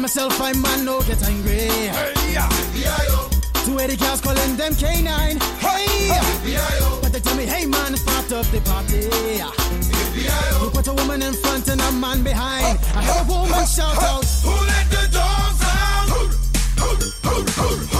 Myself 0.00 0.40
I'm 0.40 0.60
man, 0.62 0.84
no 0.84 1.00
get 1.02 1.22
angry. 1.24 1.68
Two 3.64 3.78
eighty 3.78 3.96
cows 3.96 4.20
calling 4.20 4.56
them 4.56 4.72
K9. 4.72 5.42
Hey, 5.58 6.08
but 7.02 7.12
they 7.12 7.20
tell 7.20 7.36
me, 7.36 7.44
hey 7.44 7.66
man, 7.66 7.94
part 8.06 8.32
of 8.32 8.50
the 8.50 8.60
party. 8.62 9.10
You 10.62 10.70
put 10.70 10.86
a 10.88 10.92
woman 10.94 11.22
in 11.22 11.34
front 11.34 11.68
and 11.68 11.80
a 11.80 11.92
man 11.92 12.22
behind. 12.22 12.78
I 12.94 13.02
heard 13.02 13.28
a 13.28 13.30
woman 13.30 13.66
shout 13.66 13.96
out, 14.02 14.24
Who 14.24 14.50
let 14.50 14.90
the 14.90 15.08
dogs 15.12 15.62
out? 15.62 16.08
Who 16.08 17.30
let 17.58 17.90
the 17.94 17.99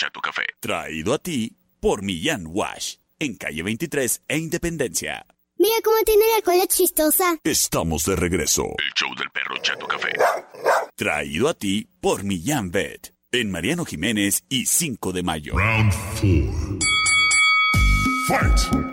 perro 0.00 0.10
Chato 0.10 0.20
Café. 0.20 0.42
Traído 0.60 1.12
a 1.14 1.18
ti 1.18 1.56
por 1.80 2.02
Millán 2.02 2.46
Wash. 2.46 2.96
En 3.18 3.36
calle 3.36 3.62
23 3.62 4.22
e 4.28 4.38
Independencia. 4.38 5.26
Mira 5.58 5.74
cómo 5.84 5.96
tiene 6.06 6.24
la 6.36 6.42
cola 6.42 6.66
chistosa. 6.66 7.36
Estamos 7.44 8.04
de 8.04 8.16
regreso. 8.16 8.62
El 8.78 8.92
show 8.94 9.14
del 9.16 9.28
perro 9.30 9.56
Chato 9.62 9.86
Café. 9.86 10.12
Traído 10.96 11.48
a 11.48 11.54
ti 11.54 11.86
por 12.00 12.24
Millán 12.24 12.70
Vet. 12.70 13.12
En 13.32 13.50
Mariano 13.50 13.84
Jiménez 13.84 14.44
y 14.48 14.66
5 14.66 15.12
de 15.12 15.22
mayo. 15.22 15.52
Round 15.56 15.92
4. 16.20 16.78
Fight. 18.28 18.90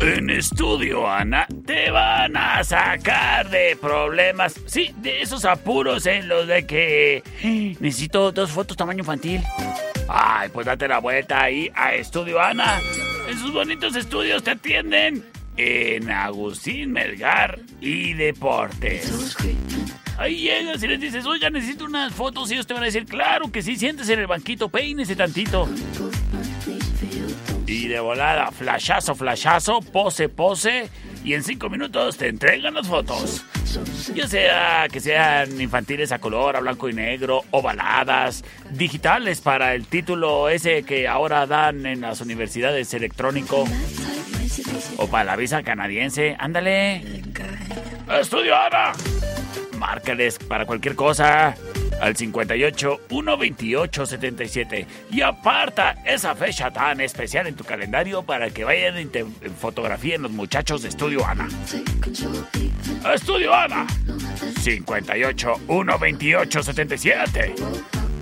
En 0.00 0.30
estudio, 0.30 1.06
Ana, 1.08 1.46
te 1.66 1.90
van 1.90 2.36
a 2.36 2.62
sacar 2.64 3.50
de 3.50 3.76
problemas. 3.76 4.54
Sí, 4.66 4.94
de 4.98 5.22
esos 5.22 5.44
apuros 5.44 6.06
en 6.06 6.28
los 6.28 6.46
de 6.46 6.64
que 6.66 7.16
"Eh, 7.42 7.76
necesito 7.80 8.30
dos 8.32 8.50
fotos 8.52 8.76
tamaño 8.76 9.00
infantil. 9.00 9.42
Ay, 10.08 10.48
pues 10.48 10.66
date 10.66 10.88
la 10.88 10.98
vuelta 10.98 11.42
ahí 11.42 11.70
a 11.74 11.94
Estudio 11.94 12.40
Ana. 12.40 12.80
En 13.28 13.38
sus 13.38 13.52
bonitos 13.52 13.94
estudios 13.94 14.42
te 14.42 14.52
atienden 14.52 15.24
en 15.58 16.10
Agustín 16.10 16.92
Melgar 16.92 17.58
y 17.80 18.14
Deportes. 18.14 19.36
Ahí 20.16 20.40
llegas 20.40 20.82
y 20.82 20.88
les 20.88 21.00
dices, 21.00 21.26
oiga, 21.26 21.50
necesito 21.50 21.84
unas 21.84 22.12
fotos 22.12 22.50
y 22.50 22.54
ellos 22.54 22.66
te 22.66 22.74
van 22.74 22.82
a 22.84 22.86
decir, 22.86 23.04
claro 23.04 23.52
que 23.52 23.62
sí, 23.62 23.76
siéntese 23.76 24.14
en 24.14 24.20
el 24.20 24.26
banquito, 24.26 24.68
peínese 24.68 25.14
tantito. 25.14 25.68
Y 27.66 27.86
de 27.86 28.00
volada, 28.00 28.50
flashazo, 28.50 29.14
flashazo, 29.14 29.80
pose, 29.80 30.28
pose. 30.30 30.90
Y 31.24 31.34
en 31.34 31.42
cinco 31.42 31.68
minutos 31.68 32.16
te 32.16 32.28
entregan 32.28 32.74
las 32.74 32.86
fotos. 32.86 33.44
Ya 34.14 34.26
sea 34.26 34.86
que 34.90 35.00
sean 35.00 35.60
infantiles 35.60 36.12
a 36.12 36.18
color, 36.18 36.56
a 36.56 36.60
blanco 36.60 36.88
y 36.88 36.92
negro, 36.92 37.42
ovaladas, 37.50 38.44
digitales 38.70 39.40
para 39.40 39.74
el 39.74 39.86
título 39.86 40.48
ese 40.48 40.84
que 40.84 41.06
ahora 41.06 41.46
dan 41.46 41.84
en 41.86 42.00
las 42.00 42.20
universidades 42.20 42.94
electrónico. 42.94 43.64
O 44.96 45.06
para 45.08 45.24
la 45.24 45.36
visa 45.36 45.62
canadiense. 45.62 46.36
Ándale. 46.38 47.22
Estudio 48.20 48.56
Ana. 48.56 48.92
Márcales 49.78 50.38
para 50.38 50.66
cualquier 50.66 50.96
cosa 50.96 51.54
al 52.00 52.16
58 52.16 53.00
128 53.08 54.06
77 54.06 54.86
y 55.10 55.20
aparta 55.20 55.96
esa 56.04 56.34
fecha 56.34 56.70
tan 56.70 57.00
especial 57.00 57.46
en 57.46 57.56
tu 57.56 57.64
calendario 57.64 58.22
para 58.22 58.50
que 58.50 58.64
vayan 58.64 58.98
y 58.98 59.06
te 59.06 59.24
fotografíen 59.60 60.22
los 60.22 60.30
muchachos 60.30 60.82
de 60.82 60.88
Estudio 60.88 61.24
Ana. 61.26 61.48
Estudio 63.14 63.54
Ana 63.54 63.86
58 64.60 65.54
128 65.66 66.62
77 66.62 67.54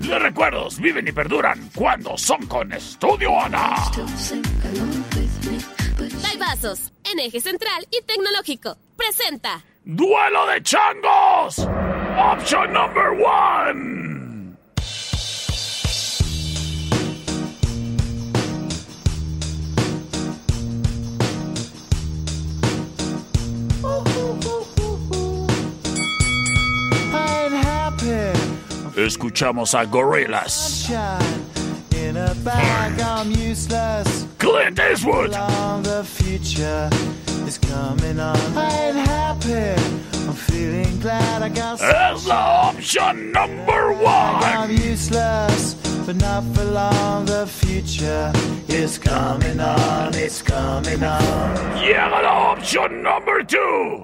Los 0.03 0.21
recuerdos 0.21 0.79
viven 0.79 1.07
y 1.07 1.11
perduran 1.11 1.69
cuando 1.75 2.17
son 2.17 2.45
con 2.47 2.71
Estudio 2.73 3.39
Ana. 3.39 3.75
Vasos, 6.47 6.93
en 7.03 7.19
eje 7.19 7.41
central 7.41 7.85
y 7.91 8.01
tecnológico. 8.03 8.77
Presenta. 8.95 9.65
¡Duelo 9.83 10.47
de 10.47 10.63
changos! 10.63 11.67
Option 12.17 12.73
number 12.73 13.13
one. 13.13 14.57
I'm 27.13 27.51
happy. 27.51 28.33
Escuchamos 28.99 29.75
a 29.75 29.85
Gorillaz. 29.85 30.89
In 31.95 32.17
a 32.17 32.33
bag, 32.43 32.99
I'm 32.99 33.29
useless. 33.29 34.25
Clint 34.39 34.79
Eastwood. 34.79 35.35
Along 40.27 40.35
the 40.35 40.43
future 40.43 40.67
is 40.67 40.97
coming 40.97 40.97
on. 40.97 40.97
I'm 40.97 40.97
feeling 40.97 40.99
glad 40.99 41.41
I 41.41 41.49
got. 41.49 41.81
Es 41.81 42.25
la 42.25 42.71
opción 42.71 43.31
number 43.31 43.93
one! 43.93 44.43
I'm 44.43 44.71
useless, 44.71 45.75
but 46.05 46.15
not 46.17 46.43
for 46.53 46.65
long. 46.65 47.25
The 47.25 47.47
future 47.47 48.33
is 48.67 48.97
coming 48.97 49.59
on. 49.59 50.15
It's 50.15 50.41
coming 50.41 51.03
on. 51.03 51.57
Yeah, 51.81 52.09
la 52.09 52.55
opción 52.55 53.01
number 53.01 53.43
two. 53.43 54.03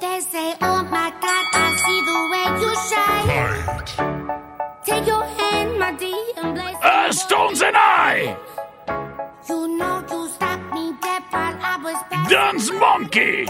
They 0.00 0.20
say, 0.20 0.54
oh 0.60 0.82
my 0.90 1.10
God, 1.20 1.46
I 1.54 1.76
see 1.84 2.00
the 2.06 2.18
way 2.30 2.46
you 2.60 2.74
shine. 2.88 3.71
Stones 7.12 7.60
and 7.62 7.76
I. 7.76 8.36
You 9.48 9.76
know 9.76 10.02
you 10.10 10.28
stopped 10.28 10.72
me 10.72 10.92
dead 11.02 11.22
while 11.30 11.58
I 11.60 11.76
was 11.82 11.96
back. 12.10 12.28
Dance 12.30 12.70
Monkey. 12.72 13.46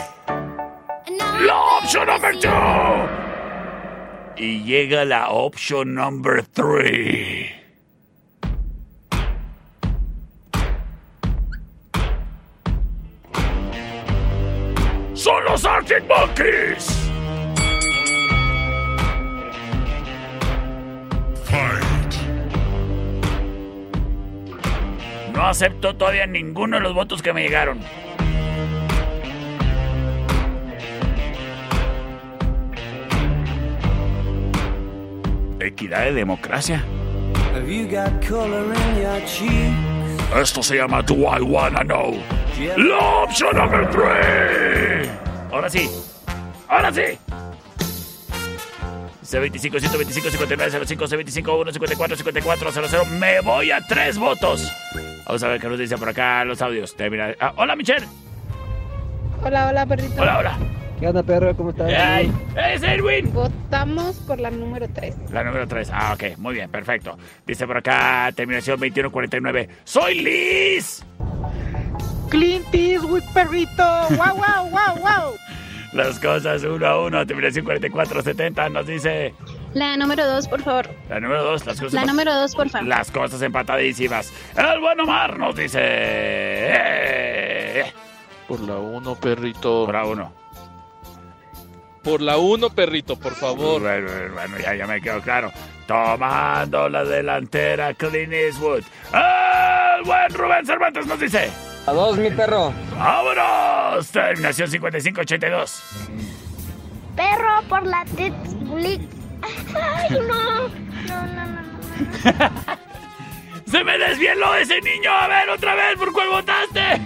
La 1.46 1.78
opción 1.78 2.06
number 2.06 2.32
two. 2.34 2.48
Y 4.36 4.64
llega 4.64 5.04
la 5.04 5.30
opción 5.30 5.94
number 5.94 6.42
three. 6.42 7.50
Son 15.14 15.44
los 15.44 15.64
Arctic 15.64 16.02
Monkeys. 16.08 17.11
No 25.32 25.46
acepto 25.46 25.96
todavía 25.96 26.26
ninguno 26.26 26.76
de 26.76 26.82
los 26.82 26.94
votos 26.94 27.22
que 27.22 27.32
me 27.32 27.42
llegaron. 27.42 27.80
Equidad 35.58 36.04
de 36.04 36.12
democracia. 36.12 36.84
Esto 40.36 40.62
se 40.62 40.76
llama 40.76 41.02
Do 41.02 41.14
I 41.14 41.40
Wanna 41.40 41.82
Know. 41.84 42.18
La 42.76 42.98
opción 43.24 43.56
number 43.56 43.88
three. 43.90 45.08
Ahora 45.50 45.70
sí. 45.70 45.88
Ahora 46.68 46.92
sí. 46.92 47.18
C25, 49.22 49.80
125, 49.80 50.30
59, 50.30 50.86
05, 50.86 51.04
C25, 51.06 51.60
1, 51.60 51.72
54, 51.72 52.16
54, 52.16 52.72
00. 52.72 53.04
Me 53.06 53.40
voy 53.40 53.70
a 53.70 53.80
tres 53.80 54.18
votos. 54.18 54.70
Vamos 55.26 55.42
a 55.42 55.48
ver 55.48 55.60
qué 55.60 55.68
nos 55.68 55.78
dice 55.78 55.96
por 55.96 56.08
acá 56.08 56.44
los 56.44 56.60
audios. 56.62 56.94
Termina. 56.96 57.34
Ah, 57.40 57.52
hola, 57.56 57.76
Michelle. 57.76 58.06
Hola, 59.42 59.68
hola, 59.68 59.86
perrito. 59.86 60.20
Hola, 60.20 60.38
hola. 60.38 60.58
¿Qué 61.00 61.08
onda, 61.08 61.22
perro? 61.24 61.56
¿Cómo 61.56 61.70
estás? 61.70 61.90
¡Ey! 61.90 62.32
¡Es 62.56 62.82
Edwin! 62.82 63.32
Votamos 63.32 64.16
por 64.18 64.38
la 64.38 64.52
número 64.52 64.86
3. 64.88 65.32
La 65.32 65.42
número 65.42 65.66
3. 65.66 65.90
Ah, 65.92 66.12
ok. 66.14 66.38
Muy 66.38 66.54
bien, 66.54 66.70
perfecto. 66.70 67.18
Dice 67.44 67.66
por 67.66 67.78
acá, 67.78 68.30
terminación 68.36 68.78
2149. 68.78 69.68
¡Soy 69.82 70.20
Liz! 70.20 71.04
Clint 72.28 72.72
Eastwood, 72.72 73.24
perrito. 73.34 73.82
¡Wow, 74.10 74.36
wow, 74.36 74.70
wow, 74.70 74.96
wow! 75.00 75.34
Las 75.92 76.20
cosas 76.20 76.62
uno 76.62 76.86
a 76.86 77.04
uno. 77.04 77.26
Terminación 77.26 77.64
4470 77.64 78.68
nos 78.68 78.86
dice... 78.86 79.34
La 79.74 79.96
número 79.96 80.26
2, 80.26 80.48
por 80.48 80.62
favor. 80.62 80.88
La 81.08 81.18
número 81.20 81.42
2, 81.44 81.66
las 81.66 81.80
cosas... 81.80 81.92
La 81.94 82.04
número 82.04 82.34
2, 82.34 82.54
por 82.54 82.68
favor. 82.68 82.86
Las 82.88 83.10
cosas 83.10 83.40
empatadísimas. 83.42 84.32
El 84.56 84.80
buen 84.80 85.00
Omar 85.00 85.38
nos 85.38 85.54
dice... 85.56 85.78
eh, 85.82 87.84
Por 88.46 88.60
la 88.60 88.76
1, 88.76 89.14
perrito. 89.16 89.86
Por 89.86 89.94
la 89.94 90.04
1. 90.04 90.32
Por 92.04 92.20
la 92.20 92.36
1, 92.36 92.70
perrito, 92.70 93.16
por 93.16 93.32
favor. 93.34 93.80
Bueno, 93.80 94.10
bueno, 94.34 94.58
ya, 94.58 94.74
ya 94.74 94.86
me 94.86 95.00
quedó 95.00 95.20
claro. 95.22 95.50
Tomando 95.86 96.88
la 96.88 97.04
delantera, 97.04 97.94
Clint 97.94 98.32
Eastwood. 98.32 98.82
El 99.14 100.02
buen 100.04 100.34
Rubén 100.34 100.66
Cervantes 100.66 101.06
nos 101.06 101.18
dice... 101.20 101.50
A 101.86 101.92
dos, 101.92 102.16
mi 102.18 102.30
perro. 102.30 102.72
¡Vámonos! 102.96 104.08
Terminación 104.10 104.68
5582. 104.68 105.82
Perro 107.16 107.62
por 107.68 107.86
la 107.86 108.04
Tetflix. 108.16 109.21
Ay, 109.42 110.18
no. 110.28 110.68
No, 110.68 111.26
no, 111.26 111.46
no. 111.46 111.62
¡Se 113.66 113.82
me 113.84 113.98
desvieló 113.98 114.54
ese 114.56 114.80
niño! 114.80 115.10
A 115.10 115.28
ver, 115.28 115.48
otra 115.50 115.74
vez, 115.74 115.96
¿por 115.98 116.12
cuál 116.12 116.28
votaste? 116.28 117.00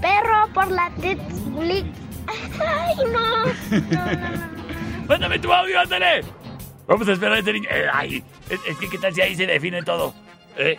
Perro 0.00 0.48
por 0.52 0.70
la 0.70 0.90
Tetflix. 1.00 1.86
Ay, 2.60 2.94
no. 3.12 5.06
Mándame 5.06 5.38
tu 5.38 5.52
audio, 5.52 5.80
ándale. 5.80 6.22
Vamos 6.86 7.08
a 7.08 7.12
esperar 7.12 7.34
a 7.36 7.38
ese 7.38 7.52
niño. 7.52 7.68
Eh, 7.70 7.86
ay, 7.92 8.24
es, 8.50 8.60
es 8.66 8.76
que 8.78 8.88
qué 8.88 8.98
tal 8.98 9.14
si 9.14 9.20
ahí 9.20 9.36
se 9.36 9.46
define 9.46 9.82
todo. 9.82 10.14
Eh, 10.56 10.76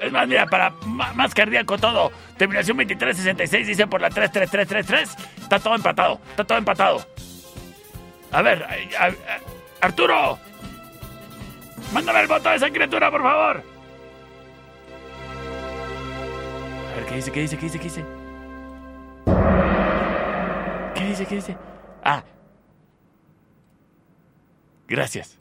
es 0.00 0.10
más, 0.12 0.26
mira, 0.26 0.46
para 0.46 0.70
más 1.14 1.34
cardíaco 1.34 1.78
todo. 1.78 2.10
Terminación 2.36 2.76
2366 2.76 3.66
dice 3.66 3.86
por 3.86 4.00
la 4.00 4.10
33333. 4.10 5.16
Está 5.42 5.58
todo 5.58 5.74
empatado, 5.76 6.20
está 6.30 6.44
todo 6.44 6.58
empatado. 6.58 7.06
A 8.32 8.42
ver, 8.42 8.64
ay, 8.68 8.90
a- 8.98 9.06
a- 9.06 9.40
Arturo. 9.80 10.38
Mándame 11.92 12.20
el 12.20 12.26
voto 12.26 12.48
de 12.50 12.56
esa 12.56 12.70
criatura, 12.70 13.10
por 13.10 13.22
favor. 13.22 13.62
A 16.90 16.94
ver, 16.96 17.06
¿qué 17.06 17.14
dice? 17.16 17.32
¿Qué 17.32 17.40
dice? 17.40 17.56
¿Qué 17.56 17.64
dice? 17.64 17.78
¿Qué 17.78 17.84
dice? 17.84 18.04
¿Qué 20.94 21.04
dice? 21.04 21.26
¿Qué 21.26 21.34
dice? 21.34 21.56
Ah. 22.04 22.22
Gracias. 24.86 25.38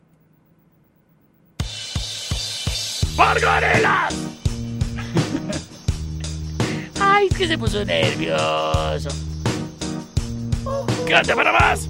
¡Por 3.18 3.42
gorilas! 3.42 4.14
Ay, 7.02 7.28
es 7.28 7.38
que 7.38 7.48
se 7.48 7.58
puso 7.58 7.84
nervioso. 7.84 9.10
¡Quédate 11.06 11.36
para 11.36 11.52
más! 11.52 11.90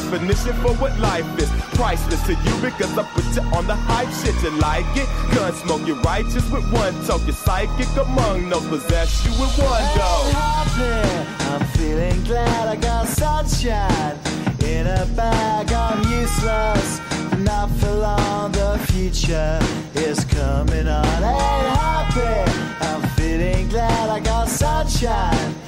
definition 0.00 0.54
for 0.62 0.72
what 0.74 0.98
life 1.00 1.26
is. 1.38 1.50
Priceless 1.74 2.22
to 2.26 2.32
you 2.32 2.54
because 2.60 2.96
I 2.96 3.02
put 3.14 3.24
you 3.34 3.42
on 3.56 3.66
the 3.66 3.74
hype 3.74 4.10
shit. 4.20 4.34
You 4.42 4.50
like 4.60 4.86
it? 4.96 5.08
Gun 5.34 5.52
smoke, 5.54 5.86
you're 5.86 6.00
righteous 6.02 6.48
with 6.50 6.64
one 6.72 6.94
toke. 7.06 7.22
You're 7.26 7.34
psychic 7.34 7.88
among 7.96 8.48
no 8.48 8.60
possess 8.60 9.24
you 9.24 9.32
with 9.40 9.54
one 9.58 9.82
go. 9.96 10.10
happy. 10.32 11.52
I'm 11.52 11.64
feeling 11.76 12.22
glad 12.24 12.68
I 12.68 12.76
got 12.76 13.06
sunshine 13.08 14.16
in 14.62 14.86
a 14.86 15.06
bag. 15.16 15.72
I'm 15.72 15.98
useless, 16.20 17.00
not 17.38 17.70
for 17.78 17.92
long. 17.92 18.52
The 18.52 18.78
future 18.92 19.58
is 19.94 20.24
coming 20.24 20.88
on. 20.88 21.06
Ain't 21.06 21.76
happy. 21.82 22.50
I'm 22.86 23.02
feeling 23.16 23.68
glad 23.68 24.10
I 24.10 24.20
got 24.20 24.48
sunshine 24.48 25.67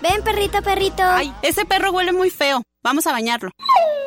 Ven, 0.00 0.22
perrito, 0.22 0.62
perrito. 0.62 1.02
Ay, 1.02 1.32
ese 1.42 1.64
perro 1.64 1.90
huele 1.90 2.12
muy 2.12 2.30
feo. 2.30 2.62
Vamos 2.82 3.06
a 3.06 3.12
bañarlo. 3.12 3.50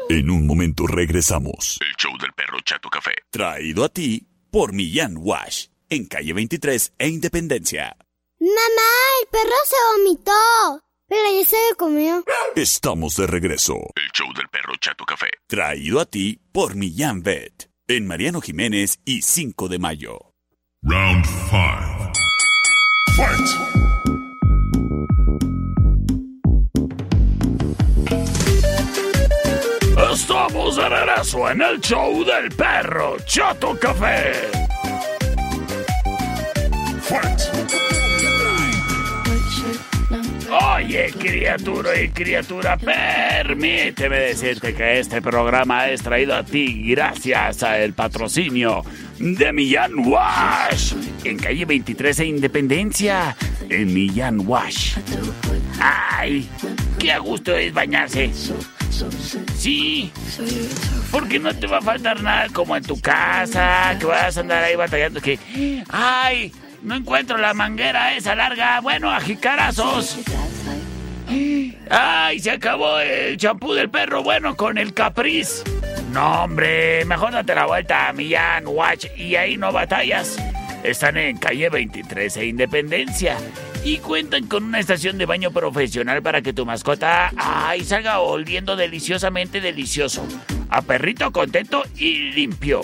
En 0.10 0.30
un 0.30 0.48
momento 0.48 0.88
regresamos. 0.88 1.78
El 1.82 1.96
show 1.98 2.18
del 2.18 2.32
perro 2.34 2.58
Chato 2.64 2.90
Café. 2.90 3.12
Traído 3.30 3.84
a 3.84 3.90
ti 3.90 4.28
por 4.52 4.74
Millán 4.74 5.16
Wash. 5.18 5.71
En 5.94 6.06
calle 6.06 6.32
23 6.32 6.94
e 7.00 7.10
Independencia. 7.10 7.98
Mamá, 8.40 8.92
el 9.20 9.28
perro 9.30 9.58
se 9.66 9.76
vomitó. 9.98 10.82
Pero 11.06 11.22
ya 11.38 11.46
se 11.46 11.58
lo 11.70 11.76
comió. 11.76 12.24
Estamos 12.56 13.18
de 13.18 13.28
regreso. 13.28 13.74
El 13.98 14.10
show 14.14 14.34
del 14.34 14.48
perro 14.48 14.74
Chato 14.80 15.04
Café. 15.04 15.28
Traído 15.48 16.00
a 16.00 16.06
ti 16.06 16.40
por 16.54 16.76
Millán 16.76 17.24
Vet. 17.24 17.70
En 17.90 18.08
Mariano 18.08 18.40
Jiménez 18.40 19.00
y 19.04 19.22
5 19.22 19.68
de 19.68 19.80
mayo. 19.80 20.32
Round 20.82 21.26
5. 21.26 22.12
Fight! 23.18 23.50
Estamos 30.14 30.78
de 30.78 30.88
regreso 30.88 31.50
en 31.50 31.62
el 31.62 31.82
show 31.82 32.24
del 32.24 32.50
perro 32.56 33.18
Chato 33.26 33.78
Café. 33.78 34.72
Oye, 40.52 41.14
criatura 41.18 42.02
y 42.02 42.10
criatura, 42.10 42.78
permíteme 42.78 44.18
decirte 44.18 44.74
que 44.74 45.00
este 45.00 45.22
programa 45.22 45.88
es 45.88 46.02
traído 46.02 46.36
a 46.36 46.44
ti 46.44 46.84
gracias 46.90 47.64
al 47.64 47.94
patrocinio 47.94 48.84
de 49.18 49.54
Millán 49.54 50.06
Wash 50.06 50.94
en 51.24 51.38
calle 51.38 51.66
23 51.66 52.20
e 52.20 52.26
Independencia, 52.26 53.36
en 53.70 53.94
Millán 53.94 54.46
Wash. 54.46 54.98
¡Ay! 55.80 56.50
¡Qué 57.00 57.12
a 57.12 57.20
gusto 57.20 57.56
es 57.56 57.74
bañarse! 57.74 58.32
Sí, 59.56 60.12
porque 61.12 61.40
no 61.40 61.54
te 61.56 61.68
va 61.68 61.78
a 61.78 61.82
faltar 61.82 62.22
nada 62.22 62.48
como 62.50 62.76
en 62.76 62.84
tu 62.84 63.00
casa, 63.00 63.96
que 64.00 64.06
vas 64.06 64.36
a 64.36 64.40
andar 64.42 64.64
ahí 64.64 64.76
batallando 64.76 65.22
que... 65.22 65.40
¡Ay! 65.90 66.52
No 66.84 66.96
encuentro 66.96 67.38
la 67.38 67.54
manguera 67.54 68.16
esa 68.16 68.34
larga. 68.34 68.80
Bueno, 68.82 69.12
a 69.12 69.20
jicarazos. 69.20 70.18
¡Ay! 71.90 72.40
Se 72.40 72.52
acabó 72.52 73.00
el 73.00 73.38
champú 73.38 73.74
del 73.74 73.90
perro. 73.90 74.24
Bueno, 74.24 74.56
con 74.56 74.78
el 74.78 74.94
capriz. 74.94 75.64
No, 76.12 76.44
hombre. 76.44 77.06
Mejor 77.06 77.34
date 77.34 77.54
la 77.54 77.68
vuelta 77.68 78.10
a 78.10 78.14
Millán 78.14 78.66
Watch 78.68 79.06
y 79.16 79.36
ahí 79.36 79.58
no 79.58 79.72
batallas. 79.72 80.38
Están 80.84 81.18
en 81.18 81.38
calle 81.38 81.70
23 81.70 82.38
e 82.38 82.46
Independencia. 82.48 83.38
Y 83.84 83.98
cuentan 83.98 84.48
con 84.48 84.64
una 84.64 84.80
estación 84.80 85.18
de 85.18 85.26
baño 85.26 85.52
profesional 85.52 86.22
para 86.22 86.42
que 86.42 86.54
tu 86.54 86.66
mascota 86.66 87.32
ay, 87.38 87.84
salga 87.84 88.20
oliendo 88.20 88.76
deliciosamente 88.76 89.62
delicioso. 89.62 90.28
A 90.70 90.82
perrito 90.82 91.32
contento 91.32 91.84
y 91.98 92.32
limpio. 92.32 92.82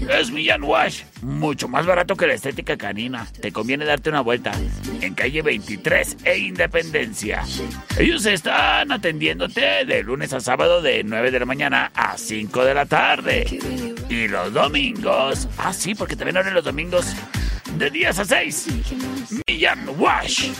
Es 0.00 0.30
Millán 0.30 0.62
Wash, 0.62 1.02
mucho 1.22 1.68
más 1.68 1.86
barato 1.86 2.16
que 2.16 2.26
la 2.26 2.34
estética 2.34 2.76
canina. 2.76 3.26
Te 3.40 3.50
conviene 3.50 3.84
darte 3.84 4.10
una 4.10 4.20
vuelta 4.20 4.52
en 5.00 5.14
calle 5.14 5.42
23 5.42 6.18
e 6.24 6.38
Independencia. 6.38 7.42
Ellos 7.98 8.24
están 8.26 8.92
atendiéndote 8.92 9.84
de 9.84 10.02
lunes 10.02 10.32
a 10.32 10.40
sábado 10.40 10.82
de 10.82 11.02
9 11.02 11.30
de 11.30 11.40
la 11.40 11.46
mañana 11.46 11.90
a 11.94 12.16
5 12.16 12.64
de 12.64 12.74
la 12.74 12.86
tarde. 12.86 13.58
Y 14.08 14.28
los 14.28 14.52
domingos, 14.52 15.48
ah 15.58 15.72
sí, 15.72 15.94
porque 15.94 16.14
también 16.14 16.36
abren 16.36 16.54
los 16.54 16.64
domingos 16.64 17.14
de 17.76 17.90
10 17.90 18.18
a 18.18 18.24
6. 18.24 18.66
Millán 19.48 19.88
Wash. 19.98 20.50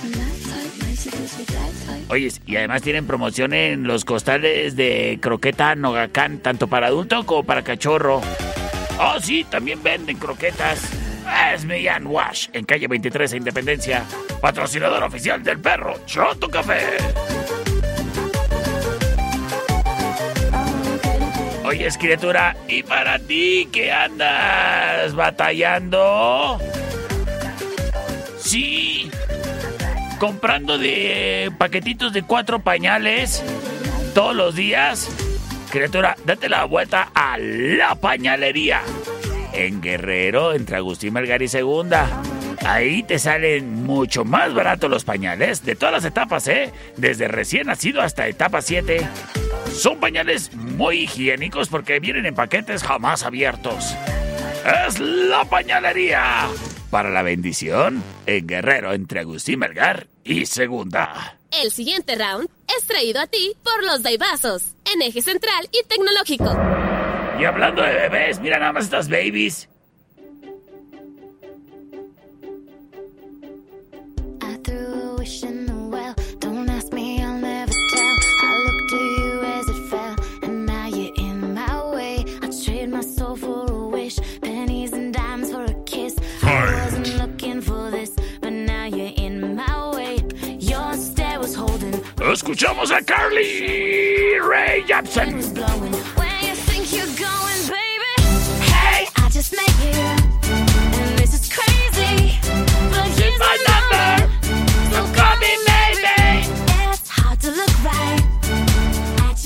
Oye, 2.09 2.32
y 2.47 2.57
además 2.57 2.82
tienen 2.82 3.07
promoción 3.07 3.53
en 3.53 3.84
los 3.84 4.05
costales 4.05 4.76
de 4.76 5.18
croqueta 5.20 5.74
Nogacán, 5.74 6.39
tanto 6.39 6.68
para 6.68 6.89
adulto 6.89 7.24
como 7.26 7.45
para 7.45 7.62
cachorro. 7.62 8.22
Oh, 8.99 9.20
sí, 9.20 9.44
también 9.44 9.82
venden 9.82 10.16
croquetas. 10.18 10.90
Es 11.53 11.64
Millán 11.64 12.07
Wash, 12.07 12.49
en 12.53 12.64
calle 12.64 12.86
23 12.86 13.32
de 13.32 13.36
Independencia. 13.36 14.05
Patrocinador 14.40 15.03
oficial 15.03 15.42
del 15.42 15.59
perro, 15.59 15.94
Choto 16.07 16.49
Café. 16.49 16.97
Oye, 21.64 21.88
criatura, 21.99 22.57
¿y 22.68 22.84
para 22.84 23.18
ti 23.18 23.68
que 23.72 23.92
andas 23.92 25.14
batallando? 25.14 26.61
Sí, 28.38 29.11
comprando 30.20 30.78
de 30.78 31.51
paquetitos 31.59 32.12
de 32.12 32.22
cuatro 32.22 32.61
pañales 32.61 33.42
todos 34.14 34.34
los 34.36 34.55
días. 34.55 35.11
Criatura, 35.77 36.16
date 36.24 36.49
la 36.49 36.64
vuelta 36.64 37.11
a 37.14 37.37
la 37.37 37.95
pañalería. 37.97 38.81
En 39.53 39.83
Guerrero, 39.83 40.55
entre 40.55 40.77
Agustín 40.77 41.12
Melgar 41.12 41.43
y 41.43 41.49
Segunda. 41.49 42.22
Ahí 42.64 43.03
te 43.03 43.18
salen 43.18 43.85
mucho 43.85 44.24
más 44.24 44.55
baratos 44.55 44.89
los 44.89 45.05
pañales 45.05 45.66
de 45.66 45.77
todas 45.77 45.93
las 45.93 46.07
etapas, 46.07 46.49
¿eh? 46.49 46.72
Desde 46.97 47.29
recién 47.29 47.66
nacido 47.66 48.01
hasta 48.01 48.27
etapa 48.27 48.62
7. 48.62 49.07
Son 49.70 50.01
pañales 50.01 50.55
muy 50.55 51.01
higiénicos 51.01 51.68
porque 51.68 52.01
vienen 52.01 52.24
en 52.24 52.35
paquetes 52.35 52.83
jamás 52.83 53.22
abiertos. 53.22 53.95
Es 54.87 54.99
la 54.99 55.45
pañalería. 55.45 56.49
Para 56.91 57.11
la 57.11 57.20
bendición, 57.20 58.03
en 58.24 58.47
Guerrero, 58.47 58.95
entre 58.95 59.20
Agustín 59.20 59.59
Melgar 59.59 60.07
y 60.24 60.47
Segunda. 60.47 61.37
El 61.51 61.70
siguiente 61.70 62.14
round 62.14 62.49
es 62.77 62.87
traído 62.87 63.21
a 63.21 63.27
ti 63.27 63.55
por 63.62 63.85
los 63.85 64.03
Daibazos, 64.03 64.75
en 64.93 65.03
eje 65.03 65.23
central 65.23 65.69
y 65.73 65.87
tecnológico. 65.87 66.51
Y 67.39 67.45
hablando 67.45 67.83
de 67.83 67.93
bebés, 67.93 68.41
mira 68.41 68.59
nada 68.59 68.73
más 68.73 68.85
estas 68.85 69.09
babies. 69.09 69.69
Escuchamos 92.37 92.91
a 92.91 93.03
Carly 93.03 94.39
Ray 94.39 94.84
Jepsen. 94.87 95.41
Where 96.16 96.39
you 96.43 96.55
think 96.55 96.93
you're 96.93 97.07
going, 97.16 97.62
baby? 97.66 98.12
Hey, 98.61 99.09
I 99.16 99.30
just 99.30 99.55
met 99.55 99.72
you, 99.80 99.97
and 101.01 101.18
this 101.18 101.32
is 101.32 101.49
crazy. 101.51 102.39
But 102.91 103.09
here's 103.16 103.39
my 103.41 103.57
number, 103.66 104.28
so 104.93 105.01
call 105.16 105.37
me 105.39 105.57
maybe. 105.64 106.45
It's 106.93 107.09
hard 107.09 107.41
to 107.41 107.51
look 107.53 107.72
right. 107.82 108.20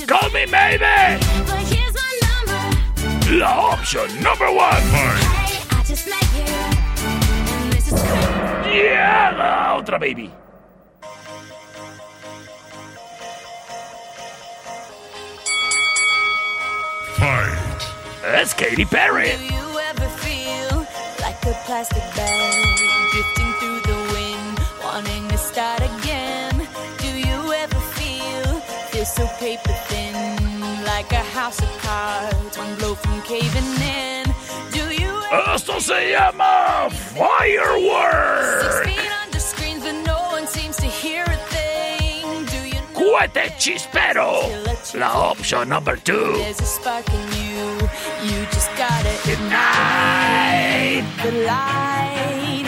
Call 0.09 0.29
me 0.31 0.47
maybe. 0.47 1.23
But 1.47 1.63
here's 1.71 1.95
my 1.95 2.13
number. 2.27 3.39
La 3.39 3.71
opción 3.71 4.21
number 4.21 4.51
one. 4.51 4.83
Hey, 4.91 5.63
I 5.71 5.85
just 5.87 6.09
met 6.09 6.27
you, 6.35 6.53
and 7.55 7.73
this 7.73 7.87
is 7.87 8.03
crazy. 8.03 8.79
Yeah, 8.83 9.31
la 9.39 9.79
otra 9.79 10.01
baby. 10.01 10.40
Es 18.33 18.55
Katy 18.55 18.85
Perry. 18.85 19.37
Do 19.37 19.45
you 19.45 19.79
ever 19.91 20.09
feel 20.23 20.87
like 21.21 21.45
a 21.45 21.53
plastic 21.67 22.03
bag 22.15 22.65
drifting 23.11 23.53
through 23.59 23.81
the 23.81 23.99
wind, 24.15 24.61
wanting 24.85 25.27
to 25.29 25.37
start 25.37 25.81
again? 25.81 26.69
Do 26.99 27.09
you 27.09 27.53
ever 27.53 27.81
feel 27.99 28.61
feel 28.91 29.05
so 29.05 29.27
paper 29.39 29.75
thin, 29.89 30.15
like 30.85 31.11
a 31.13 31.25
house 31.35 31.61
of 31.61 31.69
cards, 31.83 32.57
one 32.57 32.75
blow 32.77 32.95
from 32.95 33.21
caving 33.23 33.83
in? 33.83 34.25
Do 34.71 34.91
you 34.95 35.11
Esto 35.55 35.81
se 35.81 36.13
llama 36.13 36.89
six 36.91 37.11
Cohete 43.11 43.53
chispero. 43.59 44.43
La 44.95 45.31
opción 45.31 45.69
number 45.69 45.97
two. 45.97 46.39
There's 46.39 46.61
a 46.61 46.65
spark 46.65 47.09
in 47.09 47.21
you. 47.33 47.89
You 48.23 48.47
just 48.53 48.71
gotta 48.77 49.11
Ignite 49.27 51.05
the 51.21 51.33
light 51.45 52.67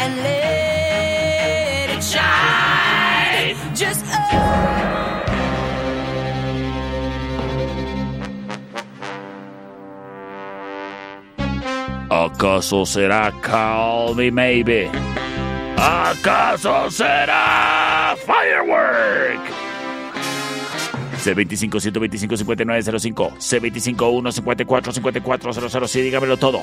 and 0.00 0.16
let 0.22 1.90
it 1.90 2.02
shine. 2.02 3.54
Just 3.74 4.04
oh. 4.08 4.72
¿Acaso 12.08 12.86
será 12.86 13.30
Call 13.42 14.14
Me 14.14 14.30
Maybe? 14.30 14.90
¿Acaso 15.76 16.90
será 16.90 18.16
Firework? 18.24 19.61
C25 21.22 21.80
125 21.80 22.36
5905 22.36 23.30
C25 23.38 24.10
154 24.32 24.92
5400 24.92 25.90
Sí, 25.90 26.00
dígamelo 26.02 26.36
todo. 26.36 26.62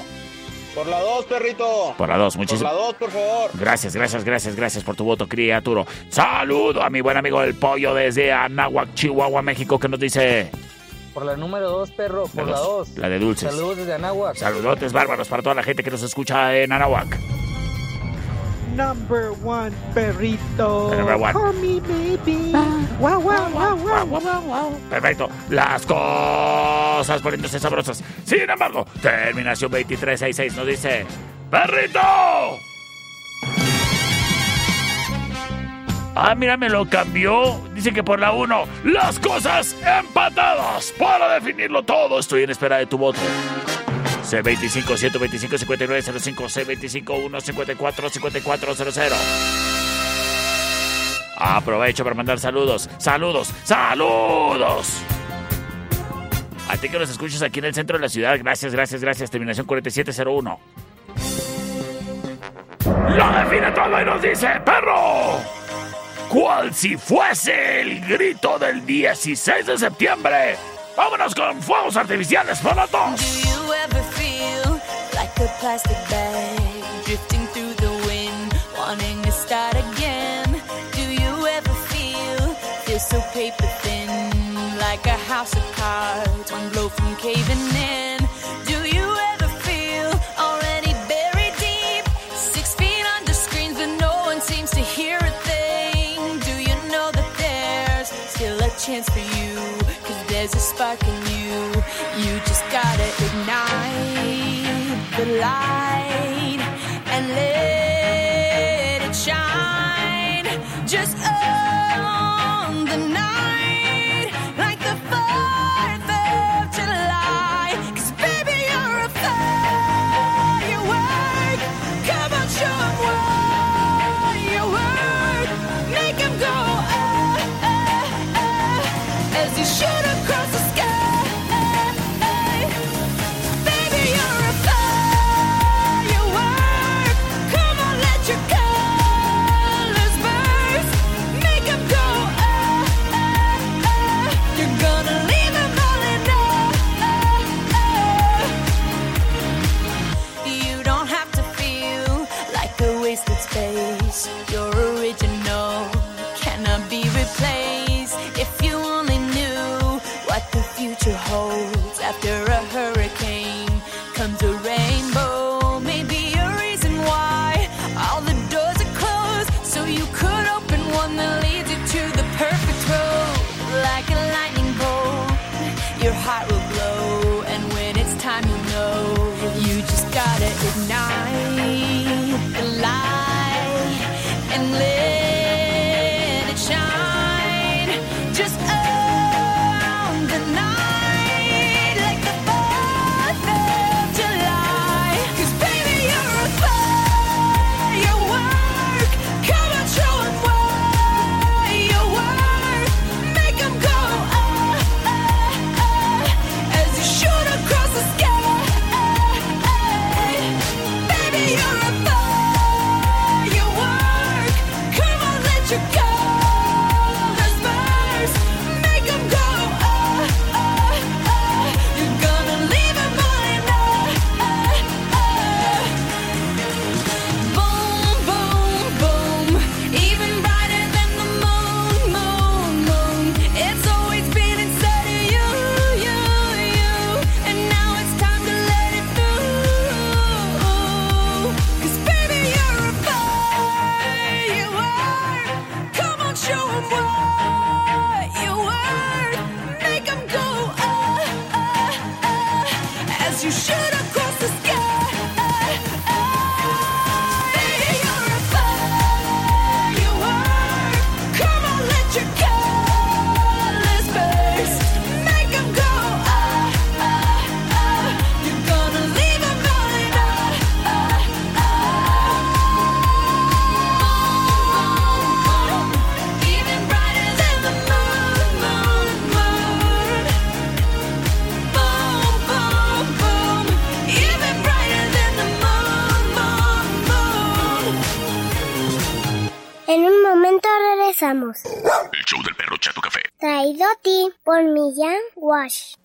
Por 0.76 0.86
la 0.88 1.00
2, 1.02 1.26
perrito. 1.26 1.94
Por 1.98 2.08
la 2.10 2.18
dos, 2.18 2.36
Por 2.36 2.42
muchísimas 2.46 2.72
la 2.74 2.80
2, 2.80 2.94
por 2.96 3.10
favor. 3.12 3.50
Gracias, 3.56 3.96
gracias, 3.96 4.24
gracias, 4.24 4.56
gracias 4.56 4.84
por 4.84 4.96
tu 4.96 5.04
voto, 5.04 5.28
criatura. 5.28 5.84
Saludo 6.10 6.84
a 6.84 6.90
mi 6.90 7.02
buen 7.02 7.18
amigo 7.18 7.42
el 7.42 7.56
pollo 7.56 7.94
desde 7.96 8.32
Anáhuac, 8.32 8.94
Chihuahua, 8.94 9.42
México, 9.42 9.80
que 9.80 9.90
nos 9.90 10.00
dice 10.00 10.52
Por 11.14 11.26
la 11.26 11.36
número 11.36 11.70
2, 11.70 11.92
perro, 11.92 12.26
por 12.28 12.46
La 12.46 12.52
la 12.52 12.60
dos, 12.60 12.90
2. 12.90 12.98
la 13.00 13.10
de 13.10 13.20
dulces. 13.20 13.50
Saludos 13.52 13.78
desde 13.78 13.94
Anáhuac. 13.94 14.36
saludotes 14.38 14.94
bárbaros 14.94 15.28
para 15.28 15.42
toda 15.42 15.56
la 15.56 15.64
gente 15.64 15.84
que 15.84 15.90
nos 15.92 16.04
escucha 16.04 16.56
en 16.56 16.72
Anáhuac. 16.72 17.18
Number 18.80 19.34
one, 19.44 19.74
perrito. 19.94 20.96
Number 20.96 21.18
one. 21.18 21.34
Call 21.34 21.52
me 21.52 21.82
baby. 21.82 22.54
Wow, 22.98 23.20
wow, 23.20 23.52
wow, 23.52 23.76
wow, 23.76 24.06
wow, 24.06 24.42
wow. 24.48 24.80
Perfecto, 24.90 25.30
las 25.50 25.86
cosas 25.86 27.22
poniéndose 27.22 27.60
sabrosas. 27.60 28.02
Sin 28.24 28.50
embargo, 28.50 28.86
terminación 29.02 29.70
2366 29.70 30.56
nos 30.56 30.66
dice: 30.66 31.06
¡Perrito! 31.52 32.00
Ah, 36.16 36.34
mira, 36.38 36.56
me 36.56 36.70
lo 36.70 36.90
cambió. 36.90 37.60
Dice 37.76 37.92
que 37.92 38.02
por 38.02 38.22
la 38.22 38.32
1, 38.32 38.64
las 38.86 39.20
cosas 39.20 39.76
empatadas. 39.86 40.94
Para 40.98 41.34
definirlo 41.34 41.84
todo, 41.84 42.18
estoy 42.18 42.44
en 42.44 42.52
espera 42.52 42.78
de 42.78 42.86
tu 42.86 42.98
voto. 42.98 43.20
C25 44.30 44.96
125 44.96 45.58
5905 45.58 46.44
C25 46.44 47.42
154 47.42 48.10
5400 48.10 49.18
Aprovecho 51.36 52.04
para 52.04 52.16
mandar 52.16 52.38
saludos, 52.38 52.90
saludos, 52.98 53.52
saludos. 53.64 55.02
A 56.68 56.78
ti 56.78 56.90
que 56.90 57.00
nos 57.00 57.10
escuchas 57.10 57.42
aquí 57.42 57.60
en 57.60 57.66
el 57.66 57.74
centro 57.74 57.98
de 57.98 58.04
la 58.04 58.10
ciudad, 58.10 58.38
gracias, 58.38 58.74
gracias, 58.74 59.02
gracias. 59.02 59.32
Terminación 59.32 59.66
4701. 59.66 60.60
Lo 62.86 63.32
define 63.32 63.72
todo 63.72 64.02
y 64.02 64.06
nos 64.06 64.22
dice, 64.22 64.48
perro. 64.66 65.40
Cual 66.28 66.74
si 66.74 66.98
fuese 66.98 67.82
el 67.82 68.02
grito 68.02 68.60
del 68.60 68.86
16 68.86 69.66
de 69.66 69.78
septiembre. 69.78 70.58
Vámonos 70.96 71.34
con 71.34 71.60
fuegos 71.62 71.96
artificiales 71.96 72.60
para. 72.60 72.86
Plastic 75.60 75.98
bag 76.10 76.29
alive. 105.40 105.89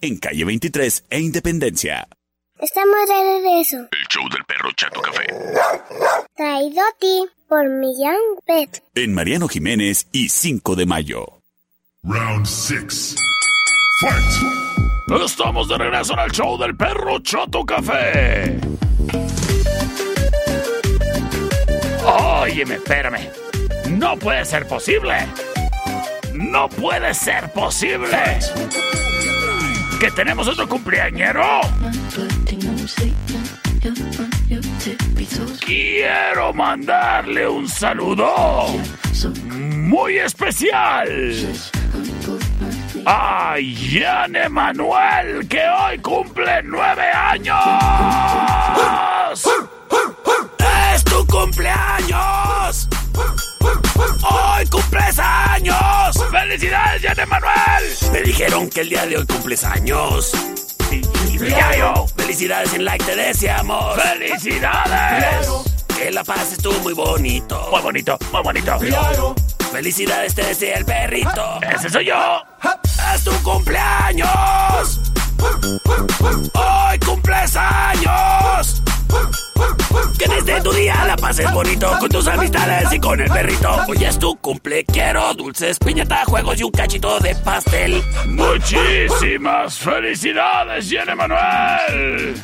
En 0.05 0.19
calle 0.19 0.45
23 0.45 1.05
e 1.09 1.19
Independencia. 1.19 2.07
Estamos 2.59 3.09
de 3.09 3.41
regreso. 3.41 3.77
El 3.91 4.07
show 4.11 4.29
del 4.29 4.45
perro 4.45 4.71
Chato 4.77 5.01
Café. 5.01 5.27
Traído 6.37 6.83
a 6.83 6.99
ti 7.01 7.25
por 7.49 7.67
Millán 7.71 8.19
Pet. 8.45 8.83
En 8.95 9.15
Mariano 9.15 9.49
Jiménez 9.49 10.07
y 10.13 10.29
5 10.29 10.77
de 10.77 10.85
mayo. 10.85 11.41
Round 12.03 12.45
6. 12.45 13.15
Fight! 14.03 15.23
Estamos 15.25 15.71
de 15.71 15.79
regreso 15.79 16.13
en 16.13 16.19
el 16.19 16.31
show 16.33 16.59
del 16.59 16.77
perro 16.77 17.19
Chato 17.21 17.65
Café. 17.65 18.61
Óyeme, 22.43 22.75
espérame. 22.75 23.31
No 23.89 24.19
puede 24.19 24.45
ser 24.45 24.69
posible. 24.69 25.15
No 26.35 26.69
puede 26.69 27.15
ser 27.15 27.51
posible. 27.55 28.19
¿Que 30.05 30.11
tenemos 30.11 30.47
otro 30.47 30.69
cumpleañero? 30.69 31.63
Quiero 35.65 36.53
mandarle 36.53 37.49
un 37.49 37.67
saludo 37.67 38.67
muy 39.51 40.19
especial 40.19 41.09
a 43.07 43.57
Jan 43.57 44.37
Emanuel, 44.37 45.49
que 45.49 45.63
hoy 45.67 45.99
cumple 46.01 46.63
nueve 46.65 47.11
años. 47.11 47.65
¡Es 50.95 51.05
tu 51.05 51.27
cumpleaños! 51.27 52.91
¡Hoy 53.65 54.67
cumples 54.67 55.19
años! 55.19 55.77
¡Felicidades, 56.31 57.03
Jan 57.03 57.21
Emanuel! 57.21 57.85
Me 58.13 58.23
dijeron 58.23 58.69
que 58.69 58.83
el 58.83 58.91
día 58.91 59.07
de 59.07 59.19
hoy 59.19 59.27
cumples 59.27 59.65
años. 59.65 60.33
Felicidades 62.17 62.75
en 62.75 62.85
like, 62.85 63.05
te 63.05 63.17
deseamos. 63.17 64.01
¡Felicidades! 64.01 65.49
Que 65.97 66.11
la 66.11 66.25
pases 66.25 66.59
tú 66.59 66.73
muy 66.83 66.93
bonito. 66.93 67.69
Muy 67.71 67.81
bonito, 67.81 68.19
muy 68.33 68.43
bonito. 68.43 68.79
Felicidades, 69.73 70.35
te 70.35 70.45
desea 70.45 70.79
el 70.79 70.85
perrito. 70.85 71.61
¡Ese 71.63 71.91
soy 71.91 72.07
yo! 72.07 72.43
¡Es 73.15 73.25
tu 73.25 73.33
cumpleaños! 73.43 75.01
¡Hoy 76.55 76.99
cumples 77.05 77.57
años! 77.57 78.83
Que 80.19 80.29
desde 80.29 80.61
tu 80.63 80.73
día 80.73 81.05
la 81.07 81.17
pases 81.17 81.51
bonito 81.53 81.91
con 81.99 82.09
tus 82.09 82.27
amistades 82.27 82.93
y 82.93 82.99
con 82.99 83.21
el 83.21 83.31
perrito. 83.31 83.77
Hoy 83.89 84.05
es 84.05 84.19
tu 84.19 84.37
cumple, 84.37 84.85
quiero 84.85 85.35
dulces, 85.35 85.79
piñata, 85.79 86.25
juegos 86.25 86.61
y 86.61 86.65
un 86.65 86.71
cachito 86.71 87.19
de 87.21 87.35
pastel. 87.37 88.03
Muchísimas 88.27 89.79
felicidades, 89.79 90.91
Jan 90.91 91.09
Emanuel. 91.09 92.35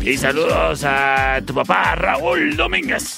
Y 0.00 0.16
saludos 0.16 0.84
a 0.84 1.40
tu 1.44 1.54
papá, 1.54 1.94
Raúl 1.96 2.56
Domínguez. 2.56 3.16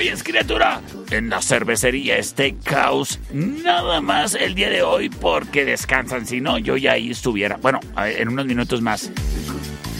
Oye, 0.00 0.12
es 0.12 0.22
criatura, 0.22 0.80
en 1.10 1.28
la 1.28 1.42
cervecería 1.42 2.22
Steakhouse, 2.22 3.18
nada 3.34 4.00
más 4.00 4.34
el 4.34 4.54
día 4.54 4.70
de 4.70 4.80
hoy 4.80 5.10
porque 5.10 5.66
descansan, 5.66 6.26
si 6.26 6.40
no, 6.40 6.56
yo 6.56 6.78
ya 6.78 6.92
ahí 6.92 7.10
estuviera. 7.10 7.58
Bueno, 7.58 7.80
en 7.98 8.28
unos 8.30 8.46
minutos 8.46 8.80
más. 8.80 9.10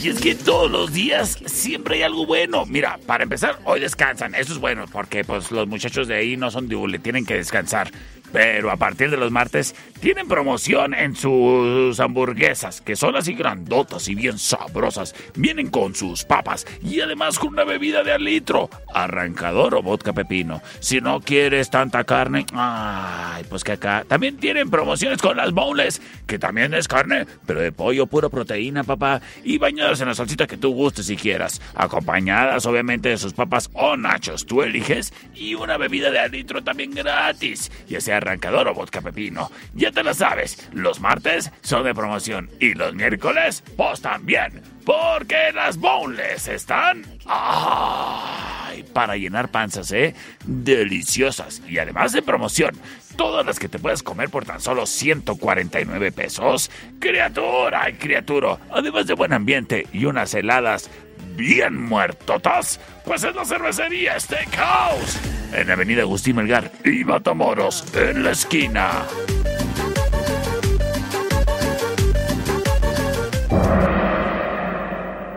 Y 0.02 0.08
es 0.08 0.18
que 0.18 0.34
todos 0.34 0.70
los 0.70 0.94
días 0.94 1.36
siempre 1.44 1.96
hay 1.96 2.02
algo 2.04 2.24
bueno. 2.24 2.64
Mira, 2.64 2.98
para 3.04 3.24
empezar, 3.24 3.58
hoy 3.64 3.80
descansan. 3.80 4.34
Eso 4.34 4.54
es 4.54 4.58
bueno 4.58 4.86
porque 4.90 5.22
pues 5.22 5.50
los 5.50 5.68
muchachos 5.68 6.08
de 6.08 6.14
ahí 6.14 6.38
no 6.38 6.50
son 6.50 6.66
de 6.66 6.98
tienen 6.98 7.26
que 7.26 7.34
descansar. 7.34 7.90
Pero 8.32 8.70
a 8.70 8.76
partir 8.76 9.10
de 9.10 9.16
los 9.16 9.30
martes 9.30 9.74
tienen 10.00 10.28
promoción 10.28 10.94
en 10.94 11.16
sus 11.16 11.98
hamburguesas, 12.00 12.80
que 12.80 12.96
son 12.96 13.16
así 13.16 13.34
grandotas 13.34 14.08
y 14.08 14.14
bien 14.14 14.38
sabrosas. 14.38 15.14
Vienen 15.34 15.70
con 15.70 15.94
sus 15.94 16.24
papas 16.24 16.66
y 16.82 17.00
además 17.00 17.38
con 17.38 17.50
una 17.50 17.64
bebida 17.64 18.02
de 18.02 18.12
al 18.12 18.24
litro, 18.24 18.70
arrancador 18.94 19.74
o 19.74 19.82
vodka 19.82 20.12
pepino. 20.12 20.62
Si 20.80 21.00
no 21.00 21.20
quieres 21.20 21.70
tanta 21.70 22.04
carne, 22.04 22.46
ay, 22.52 23.44
pues 23.48 23.64
que 23.64 23.72
acá. 23.72 24.04
También 24.06 24.36
tienen 24.36 24.70
promociones 24.70 25.20
con 25.20 25.36
las 25.36 25.52
bowls, 25.52 26.00
que 26.26 26.38
también 26.38 26.74
es 26.74 26.88
carne, 26.88 27.26
pero 27.46 27.60
de 27.60 27.72
pollo, 27.72 28.06
pura 28.06 28.28
proteína, 28.28 28.84
papá, 28.84 29.20
y 29.44 29.58
bañadas 29.58 30.00
en 30.00 30.08
la 30.08 30.14
salsita 30.14 30.46
que 30.46 30.56
tú 30.56 30.72
gustes 30.72 31.06
si 31.06 31.16
quieras, 31.16 31.60
acompañadas 31.74 32.66
obviamente 32.66 33.08
de 33.08 33.18
sus 33.18 33.32
papas 33.32 33.70
o 33.72 33.96
nachos, 33.96 34.46
tú 34.46 34.62
eliges, 34.62 35.12
y 35.34 35.54
una 35.54 35.76
bebida 35.76 36.10
de 36.10 36.18
al 36.18 36.30
litro 36.30 36.62
también 36.62 36.92
gratis, 36.92 37.70
ya 37.88 38.00
sea 38.00 38.19
arrancador 38.20 38.68
o 38.68 38.74
vodka 38.74 39.00
pepino. 39.00 39.50
Ya 39.74 39.92
te 39.92 40.02
lo 40.02 40.14
sabes, 40.14 40.68
los 40.72 41.00
martes 41.00 41.50
son 41.62 41.84
de 41.84 41.94
promoción 41.94 42.50
y 42.60 42.74
los 42.74 42.94
miércoles, 42.94 43.62
pues 43.76 44.00
también. 44.00 44.62
Porque 44.84 45.52
las 45.54 45.76
boneless 45.76 46.48
están... 46.48 47.04
¡Ay! 47.26 48.82
Para 48.92 49.16
llenar 49.16 49.50
panzas, 49.50 49.92
¿eh? 49.92 50.14
Deliciosas. 50.44 51.62
Y 51.68 51.78
además 51.78 52.12
de 52.12 52.22
promoción, 52.22 52.74
todas 53.16 53.44
las 53.44 53.58
que 53.58 53.68
te 53.68 53.78
puedes 53.78 54.02
comer 54.02 54.30
por 54.30 54.44
tan 54.44 54.60
solo 54.60 54.86
149 54.86 56.12
pesos. 56.12 56.70
Criatura 56.98 57.90
y 57.90 57.94
criatura. 57.94 58.58
Además 58.70 59.06
de 59.06 59.14
buen 59.14 59.32
ambiente 59.32 59.86
y 59.92 60.06
unas 60.06 60.34
heladas 60.34 60.90
bien 61.36 61.82
muertotas, 61.82 62.80
pues 63.04 63.24
es 63.24 63.34
la 63.34 63.44
cervecería 63.44 64.18
Steakhouse. 64.18 65.18
En 65.52 65.70
Avenida 65.70 66.02
Agustín 66.02 66.36
Melgar 66.36 66.70
y 66.84 67.04
Matamoros, 67.04 67.84
en 67.94 68.22
la 68.22 68.32
esquina. 68.32 69.04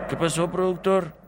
¿Qué 0.08 0.16
pasó, 0.16 0.50
productor? 0.50 1.24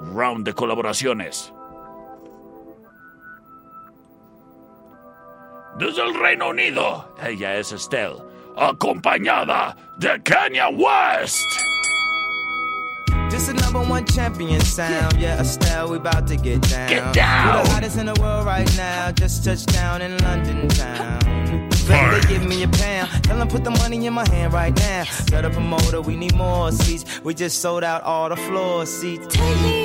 Round 0.00 0.44
de 0.44 0.54
colaboraciones. 0.54 1.52
Desde 5.78 6.02
el 6.02 6.14
Reino 6.14 6.48
Unido, 6.48 7.14
ella 7.22 7.56
es 7.56 7.72
Estelle, 7.72 8.16
acompañada 8.56 9.76
de 9.98 10.20
Kenya 10.22 10.68
West. 10.68 11.46
This 13.30 13.48
is 13.48 13.54
number 13.54 13.80
one 13.80 14.04
champion 14.06 14.60
sound. 14.60 15.16
Yeah, 15.16 15.40
Estelle, 15.40 15.88
we 15.88 15.96
about 15.98 16.26
to 16.26 16.36
get 16.36 16.60
down. 16.62 16.88
Get 16.88 17.14
down. 17.14 17.46
We're 17.46 17.62
the 17.62 17.70
hottest 17.70 17.96
in 17.96 18.06
the 18.06 18.20
world 18.20 18.44
right 18.44 18.68
now. 18.76 19.12
Just 19.12 19.44
touched 19.44 19.72
down 19.72 20.02
in 20.02 20.18
London 20.18 20.68
town. 20.68 21.20
Better 21.86 22.20
they 22.20 22.28
give 22.28 22.46
me 22.46 22.62
a 22.64 22.68
pound. 22.68 23.24
Tell 23.24 23.38
them 23.38 23.48
put 23.48 23.64
the 23.64 23.70
money 23.70 24.04
in 24.04 24.12
my 24.12 24.28
hand 24.28 24.52
right 24.52 24.76
now. 24.76 25.04
Set 25.04 25.44
up 25.44 25.56
a 25.56 25.60
motor, 25.60 26.00
we 26.00 26.16
need 26.16 26.34
more 26.34 26.72
seats. 26.72 27.20
We 27.22 27.34
just 27.34 27.60
sold 27.60 27.84
out 27.84 28.02
all 28.02 28.28
the 28.28 28.36
floor 28.36 28.84
seats. 28.84 29.28
Take 29.28 29.60
me 29.62 29.84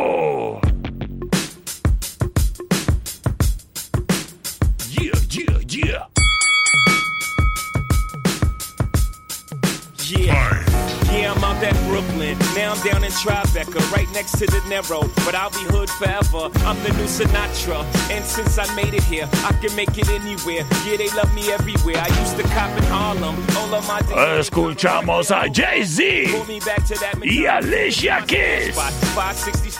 Now 12.71 12.77
I'm 12.77 12.87
down 12.87 13.03
in 13.03 13.11
Tribeca, 13.11 13.91
right 13.91 14.09
next 14.13 14.37
to 14.39 14.45
the 14.45 14.61
Narrow. 14.69 15.01
But 15.25 15.35
I'll 15.35 15.49
be 15.49 15.65
hood 15.75 15.89
forever. 15.89 16.47
I'm 16.63 16.81
the 16.83 16.93
new 16.95 17.03
Sinatra. 17.03 17.83
And 18.09 18.23
since 18.23 18.57
I 18.57 18.73
made 18.75 18.93
it 18.93 19.03
here, 19.03 19.27
I 19.43 19.51
can 19.59 19.75
make 19.75 19.97
it 19.97 20.07
anywhere. 20.07 20.63
Yeah, 20.85 20.95
they 20.95 21.09
love 21.09 21.33
me 21.35 21.51
everywhere. 21.51 21.97
I 21.97 22.07
used 22.21 22.37
to 22.37 22.43
cop 22.43 22.71
in 22.77 22.83
Harlem. 22.85 23.35
All 23.57 23.75
of 23.75 23.85
my. 23.87 23.99
Escuchamos 24.39 25.31
a 25.31 25.49
Jay-Z 25.49 26.27
Pull 26.31 26.45
me 26.45 26.61
back 26.61 26.85
to 26.85 26.95
that 26.95 27.19
y 27.19 27.45
Alicia 27.45 28.23
Keys. 28.25 28.77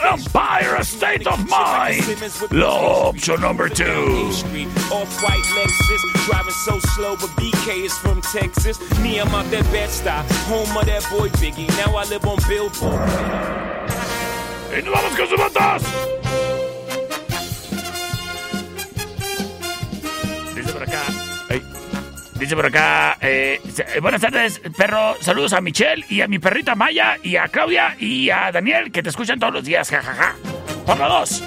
Empire 0.03 0.83
State 0.83 1.27
of 1.27 1.39
Mind. 1.47 2.03
La 2.51 3.07
opción 3.07 3.39
number 3.39 3.69
two. 3.69 4.31
Off-white 4.91 5.47
Lexus, 5.55 6.10
driving 6.25 6.53
so 6.65 6.79
slow, 6.95 7.15
but 7.15 7.29
BK 7.37 7.85
is 7.85 7.93
from 7.97 8.21
Texas. 8.21 8.79
Me, 8.99 9.19
I'm 9.19 9.33
out 9.33 9.49
that 9.51 9.63
Bed-Stuy, 9.71 10.21
home 10.47 10.77
of 10.77 10.85
that 10.85 11.03
boy 11.09 11.29
Biggie. 11.39 11.67
Now 11.77 11.95
I 11.97 12.05
live 12.05 12.25
on 12.25 12.37
Billboard. 12.47 13.01
¡Y 14.77 14.81
nos 14.83 14.93
vamos 14.93 15.17
con 15.17 15.27
sus 15.27 15.37
votos! 15.37 15.83
Dice 20.55 20.71
por 20.73 20.83
acá. 20.83 21.01
ay, 21.49 21.61
dice 22.35 22.55
por 22.55 22.65
acá. 22.65 23.17
eh, 23.21 23.59
eh, 23.93 23.99
buenas 23.99 24.21
tardes, 24.21 24.61
perro. 24.77 25.15
Saludos 25.21 25.53
a 25.53 25.61
Michelle 25.61 26.05
y 26.09 26.21
a 26.21 26.27
mi 26.27 26.39
perrita 26.39 26.75
Maya 26.75 27.17
y 27.23 27.35
a 27.35 27.47
Claudia 27.47 27.95
y 27.99 28.29
a 28.29 28.51
Daniel 28.51 28.91
que 28.91 29.03
te 29.03 29.09
escuchan 29.09 29.39
todos 29.39 29.53
los 29.53 29.63
días. 29.63 29.89
Jajaja. 29.89 30.35
Por 30.85 30.97
la 30.97 31.07
2. 31.07 31.43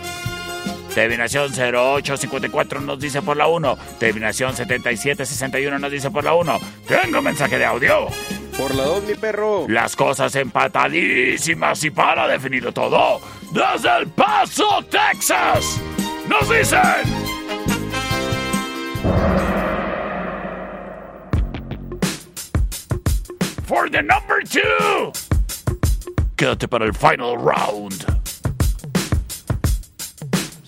Terminación 0.94 1.52
0854 1.52 2.80
nos 2.80 3.00
dice 3.00 3.20
por 3.20 3.36
la 3.36 3.48
1. 3.48 3.76
Terminación 3.98 4.54
7761 4.54 5.78
nos 5.78 5.90
dice 5.90 6.10
por 6.10 6.22
la 6.22 6.34
1. 6.34 6.60
Tengo 6.86 7.20
mensaje 7.20 7.58
de 7.58 7.64
audio. 7.64 8.06
Por 8.56 8.74
la 8.74 8.84
2, 8.84 9.04
mi 9.04 9.14
perro. 9.14 9.66
Las 9.68 9.96
cosas 9.96 10.34
empatadísimas 10.36 11.82
y 11.82 11.90
para 11.90 12.28
definirlo 12.28 12.72
todo, 12.72 13.20
desde 13.50 13.96
El 13.98 14.06
Paso, 14.08 14.84
Texas, 14.88 15.80
nos 16.28 16.48
dicen... 16.48 17.24
For 23.66 23.90
the 23.90 24.02
number 24.02 24.44
two. 24.44 25.12
Quédate 26.36 26.68
para 26.68 26.84
el 26.84 26.92
final 26.92 27.36
round. 27.36 28.23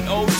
At 0.00 0.06
the 0.06 0.39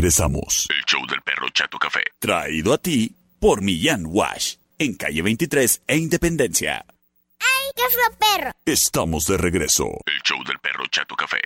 Regresamos. 0.00 0.66
El 0.70 0.82
show 0.86 1.06
del 1.06 1.20
perro 1.20 1.46
Chato 1.52 1.78
Café. 1.78 2.00
Traído 2.18 2.72
a 2.72 2.78
ti 2.78 3.14
por 3.38 3.60
Millán 3.60 4.06
Wash. 4.06 4.54
En 4.78 4.94
calle 4.94 5.20
23 5.20 5.82
e 5.86 5.96
Independencia. 5.98 6.86
¡Ay, 7.38 7.70
qué 7.76 7.82
fue 7.90 8.16
perro! 8.18 8.50
Estamos 8.64 9.26
de 9.26 9.36
regreso. 9.36 9.84
El 10.06 10.22
show 10.24 10.42
del 10.44 10.58
perro 10.58 10.84
Chato 10.90 11.14
Café. 11.14 11.40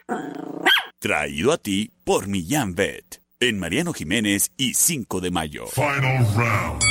Traído 1.00 1.52
a 1.52 1.58
ti 1.58 1.90
por 2.04 2.28
Millán 2.28 2.76
Vet. 2.76 3.20
En 3.40 3.58
Mariano 3.58 3.92
Jiménez 3.92 4.52
y 4.56 4.74
5 4.74 5.20
de 5.20 5.30
mayo. 5.32 5.66
Final 5.66 6.24
round. 6.36 6.82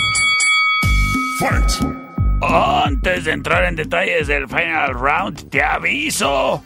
Fight. 1.39 1.93
Antes 2.41 3.23
de 3.23 3.31
entrar 3.31 3.63
en 3.63 3.77
detalles 3.77 4.27
del 4.27 4.49
final 4.49 4.93
round, 4.95 5.49
te 5.49 5.63
aviso. 5.63 6.61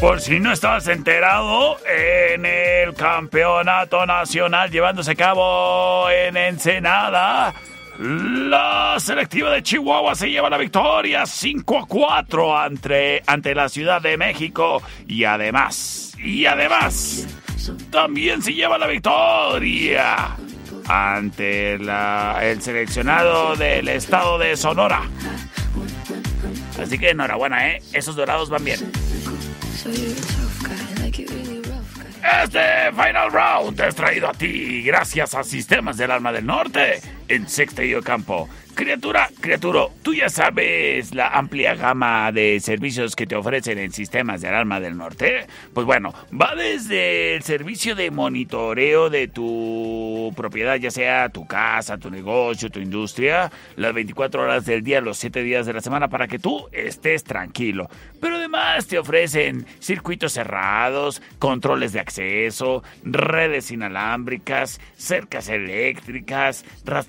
Por 0.00 0.20
si 0.20 0.38
no 0.38 0.52
estabas 0.52 0.86
enterado, 0.88 1.78
en 1.86 2.44
el 2.44 2.94
campeonato 2.94 4.04
nacional 4.04 4.70
llevándose 4.70 5.12
a 5.12 5.14
cabo 5.14 6.10
en 6.10 6.36
Ensenada, 6.36 7.54
la 7.98 8.96
selectiva 8.98 9.50
de 9.50 9.62
Chihuahua 9.62 10.14
se 10.14 10.30
lleva 10.30 10.50
la 10.50 10.58
victoria 10.58 11.24
5 11.24 11.78
a 11.78 11.86
4 11.86 12.58
ante, 12.58 13.22
ante 13.26 13.54
la 13.54 13.68
Ciudad 13.68 14.02
de 14.02 14.16
México. 14.16 14.82
Y 15.06 15.24
además, 15.24 16.14
y 16.18 16.44
además, 16.46 17.26
también 17.90 18.42
se 18.42 18.52
lleva 18.52 18.76
la 18.78 18.86
victoria 18.86 20.36
ante 20.86 21.74
el 21.74 22.60
seleccionado 22.60 23.56
del 23.56 23.88
estado 23.88 24.38
de 24.38 24.56
Sonora. 24.56 25.02
Así 26.82 26.98
que 26.98 27.10
enhorabuena, 27.10 27.68
¿eh? 27.68 27.82
Esos 27.92 28.16
dorados 28.16 28.50
van 28.50 28.64
bien. 28.64 28.80
Este 32.42 32.90
Final 32.92 33.30
Round 33.30 33.80
es 33.80 33.94
traído 33.94 34.28
a 34.28 34.32
ti 34.32 34.82
gracias 34.82 35.34
a 35.34 35.44
Sistemas 35.44 35.98
del 35.98 36.10
Alma 36.10 36.32
del 36.32 36.46
Norte 36.46 37.02
en 37.28 37.48
Sexta 37.48 37.84
y 37.84 37.94
Ocampo. 37.94 38.48
Criatura, 38.74 39.30
criaturo, 39.40 39.92
tú 40.02 40.14
ya 40.14 40.28
sabes 40.28 41.14
la 41.14 41.28
amplia 41.28 41.76
gama 41.76 42.32
de 42.32 42.58
servicios 42.58 43.14
que 43.14 43.24
te 43.24 43.36
ofrecen 43.36 43.78
en 43.78 43.92
Sistemas 43.92 44.40
del 44.40 44.52
Alma 44.52 44.80
del 44.80 44.96
Norte. 44.96 45.46
Pues 45.72 45.86
bueno, 45.86 46.12
va 46.32 46.56
desde 46.56 47.36
el 47.36 47.42
servicio 47.44 47.94
de 47.94 48.10
monitoreo 48.10 49.10
de 49.10 49.28
tu 49.28 50.32
propiedad, 50.36 50.74
ya 50.74 50.90
sea 50.90 51.28
tu 51.28 51.46
casa, 51.46 51.98
tu 51.98 52.10
negocio, 52.10 52.68
tu 52.68 52.80
industria, 52.80 53.52
las 53.76 53.94
24 53.94 54.42
horas 54.42 54.66
del 54.66 54.82
día, 54.82 55.00
los 55.00 55.18
7 55.18 55.44
días 55.44 55.66
de 55.66 55.74
la 55.74 55.80
semana, 55.80 56.08
para 56.08 56.26
que 56.26 56.40
tú 56.40 56.68
estés 56.72 57.22
tranquilo. 57.22 57.88
Pero 58.20 58.36
además 58.36 58.88
te 58.88 58.98
ofrecen 58.98 59.66
circuitos 59.78 60.32
cerrados, 60.32 61.22
controles 61.38 61.92
de 61.92 62.00
acceso, 62.00 62.82
redes 63.04 63.70
inalámbricas, 63.70 64.80
cercas 64.96 65.48
eléctricas, 65.48 66.64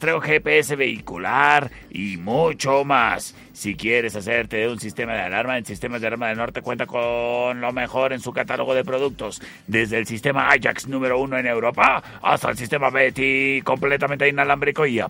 rastreo 0.05 0.21
GPS 0.21 0.75
vehicular 0.75 1.71
y 1.89 2.17
mucho 2.17 2.83
más. 2.85 3.35
Si 3.53 3.75
quieres 3.75 4.15
hacerte 4.15 4.57
de 4.57 4.69
un 4.69 4.79
sistema 4.79 5.13
de 5.13 5.21
alarma, 5.21 5.57
el 5.57 5.65
Sistemas 5.65 6.01
de 6.01 6.07
Alarma 6.07 6.27
del 6.27 6.37
Norte 6.37 6.61
cuenta 6.61 6.85
con 6.85 7.59
lo 7.59 7.71
mejor 7.71 8.13
en 8.13 8.19
su 8.19 8.31
catálogo 8.31 8.75
de 8.75 8.83
productos, 8.83 9.41
desde 9.65 9.97
el 9.97 10.05
sistema 10.05 10.49
Ajax 10.49 10.87
número 10.87 11.19
uno 11.19 11.37
en 11.39 11.47
Europa 11.47 12.03
hasta 12.21 12.49
el 12.51 12.57
sistema 12.57 12.89
Betty 12.89 13.61
completamente 13.63 14.27
inalámbrico 14.27 14.85
y 14.85 14.99
a. 14.99 15.07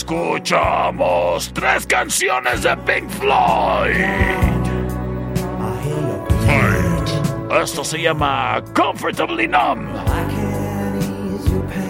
Escuchamos 0.07 1.51
tres 1.55 1.87
canciones 1.87 2.63
de 2.63 2.77
Pink 2.77 3.09
Floyd. 3.09 4.05
Esto 7.63 7.83
se 7.83 8.03
llama 8.03 8.63
Comfortably 8.75 9.49
Numb. 9.49 9.89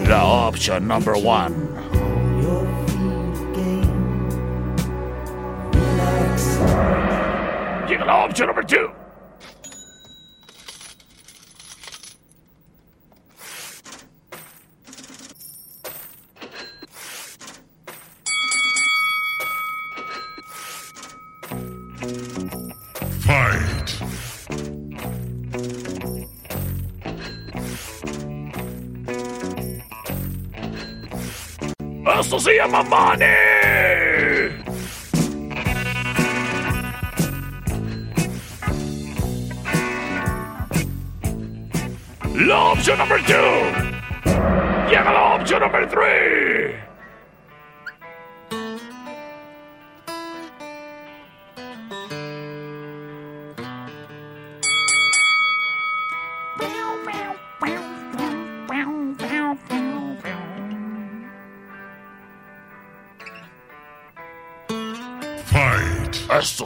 La 0.07 0.23
opción 0.23 0.87
number 0.87 1.15
one. 1.15 1.53
Llega 7.89 8.05
la 8.05 8.23
opción 8.23 8.47
number 8.47 8.65
two. 8.65 8.94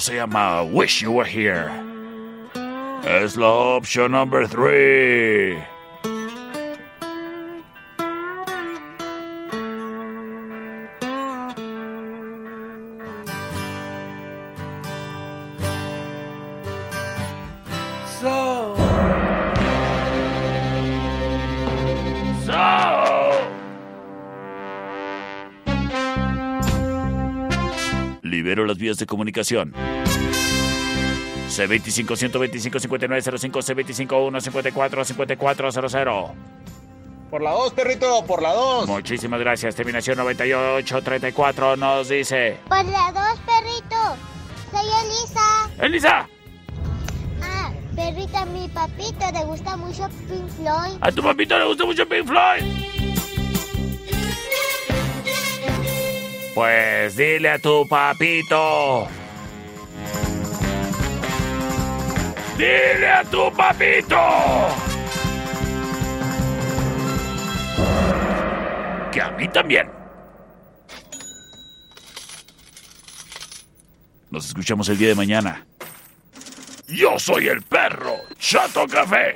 Se 0.09 0.15
llama 0.15 0.63
Wish 0.63 1.03
You 1.03 1.11
Were 1.11 1.29
Here. 1.29 1.69
Es 3.05 3.37
la 3.37 3.47
opción 3.47 4.11
number 4.11 4.47
three. 4.47 5.63
So. 18.19 18.75
So. 22.45 23.29
Libero 28.23 28.65
las 28.65 28.79
vías 28.79 28.97
de 28.97 29.05
comunicación. 29.05 29.98
C25-125-5905, 31.49 34.07
C25-154-5400. 34.07 36.31
Por 37.29 37.41
la 37.43 37.51
2, 37.51 37.73
perrito, 37.73 38.25
por 38.25 38.41
la 38.41 38.53
2. 38.53 38.87
Muchísimas 38.87 39.39
gracias. 39.39 39.75
Terminación 39.75 40.17
9834 40.17 41.75
nos 41.75 42.09
dice. 42.09 42.57
Por 42.67 42.83
la 42.85 43.11
2, 43.11 43.23
perrito. 43.45 44.15
Soy 44.71 44.87
Elisa. 45.05 45.69
¡Elisa! 45.79 46.27
Ah, 47.41 47.71
perrito, 47.95 48.37
a 48.37 48.45
mi 48.45 48.67
papito 48.69 49.31
le 49.31 49.43
gusta 49.45 49.77
mucho 49.77 50.09
Pink 50.27 50.49
Floyd. 50.57 50.97
¿A 51.01 51.11
tu 51.11 51.21
papito 51.21 51.59
le 51.59 51.65
gusta 51.65 51.85
mucho 51.85 52.07
Pink 52.07 52.25
Floyd? 52.25 52.63
Pues 56.55 57.15
dile 57.15 57.49
a 57.51 57.59
tu 57.59 57.87
papito 57.87 59.07
¡Dile 62.59 63.07
a 63.09 63.23
tu 63.23 63.49
papito! 63.53 64.17
Que 69.13 69.21
a 69.21 69.31
mí 69.31 69.47
también. 69.47 69.89
Nos 74.29 74.45
escuchamos 74.47 74.89
el 74.89 74.97
día 74.97 75.07
de 75.07 75.15
mañana. 75.15 75.65
Yo 76.89 77.17
soy 77.17 77.47
el 77.47 77.61
perro, 77.61 78.15
Chato 78.37 78.85
Café. 78.87 79.35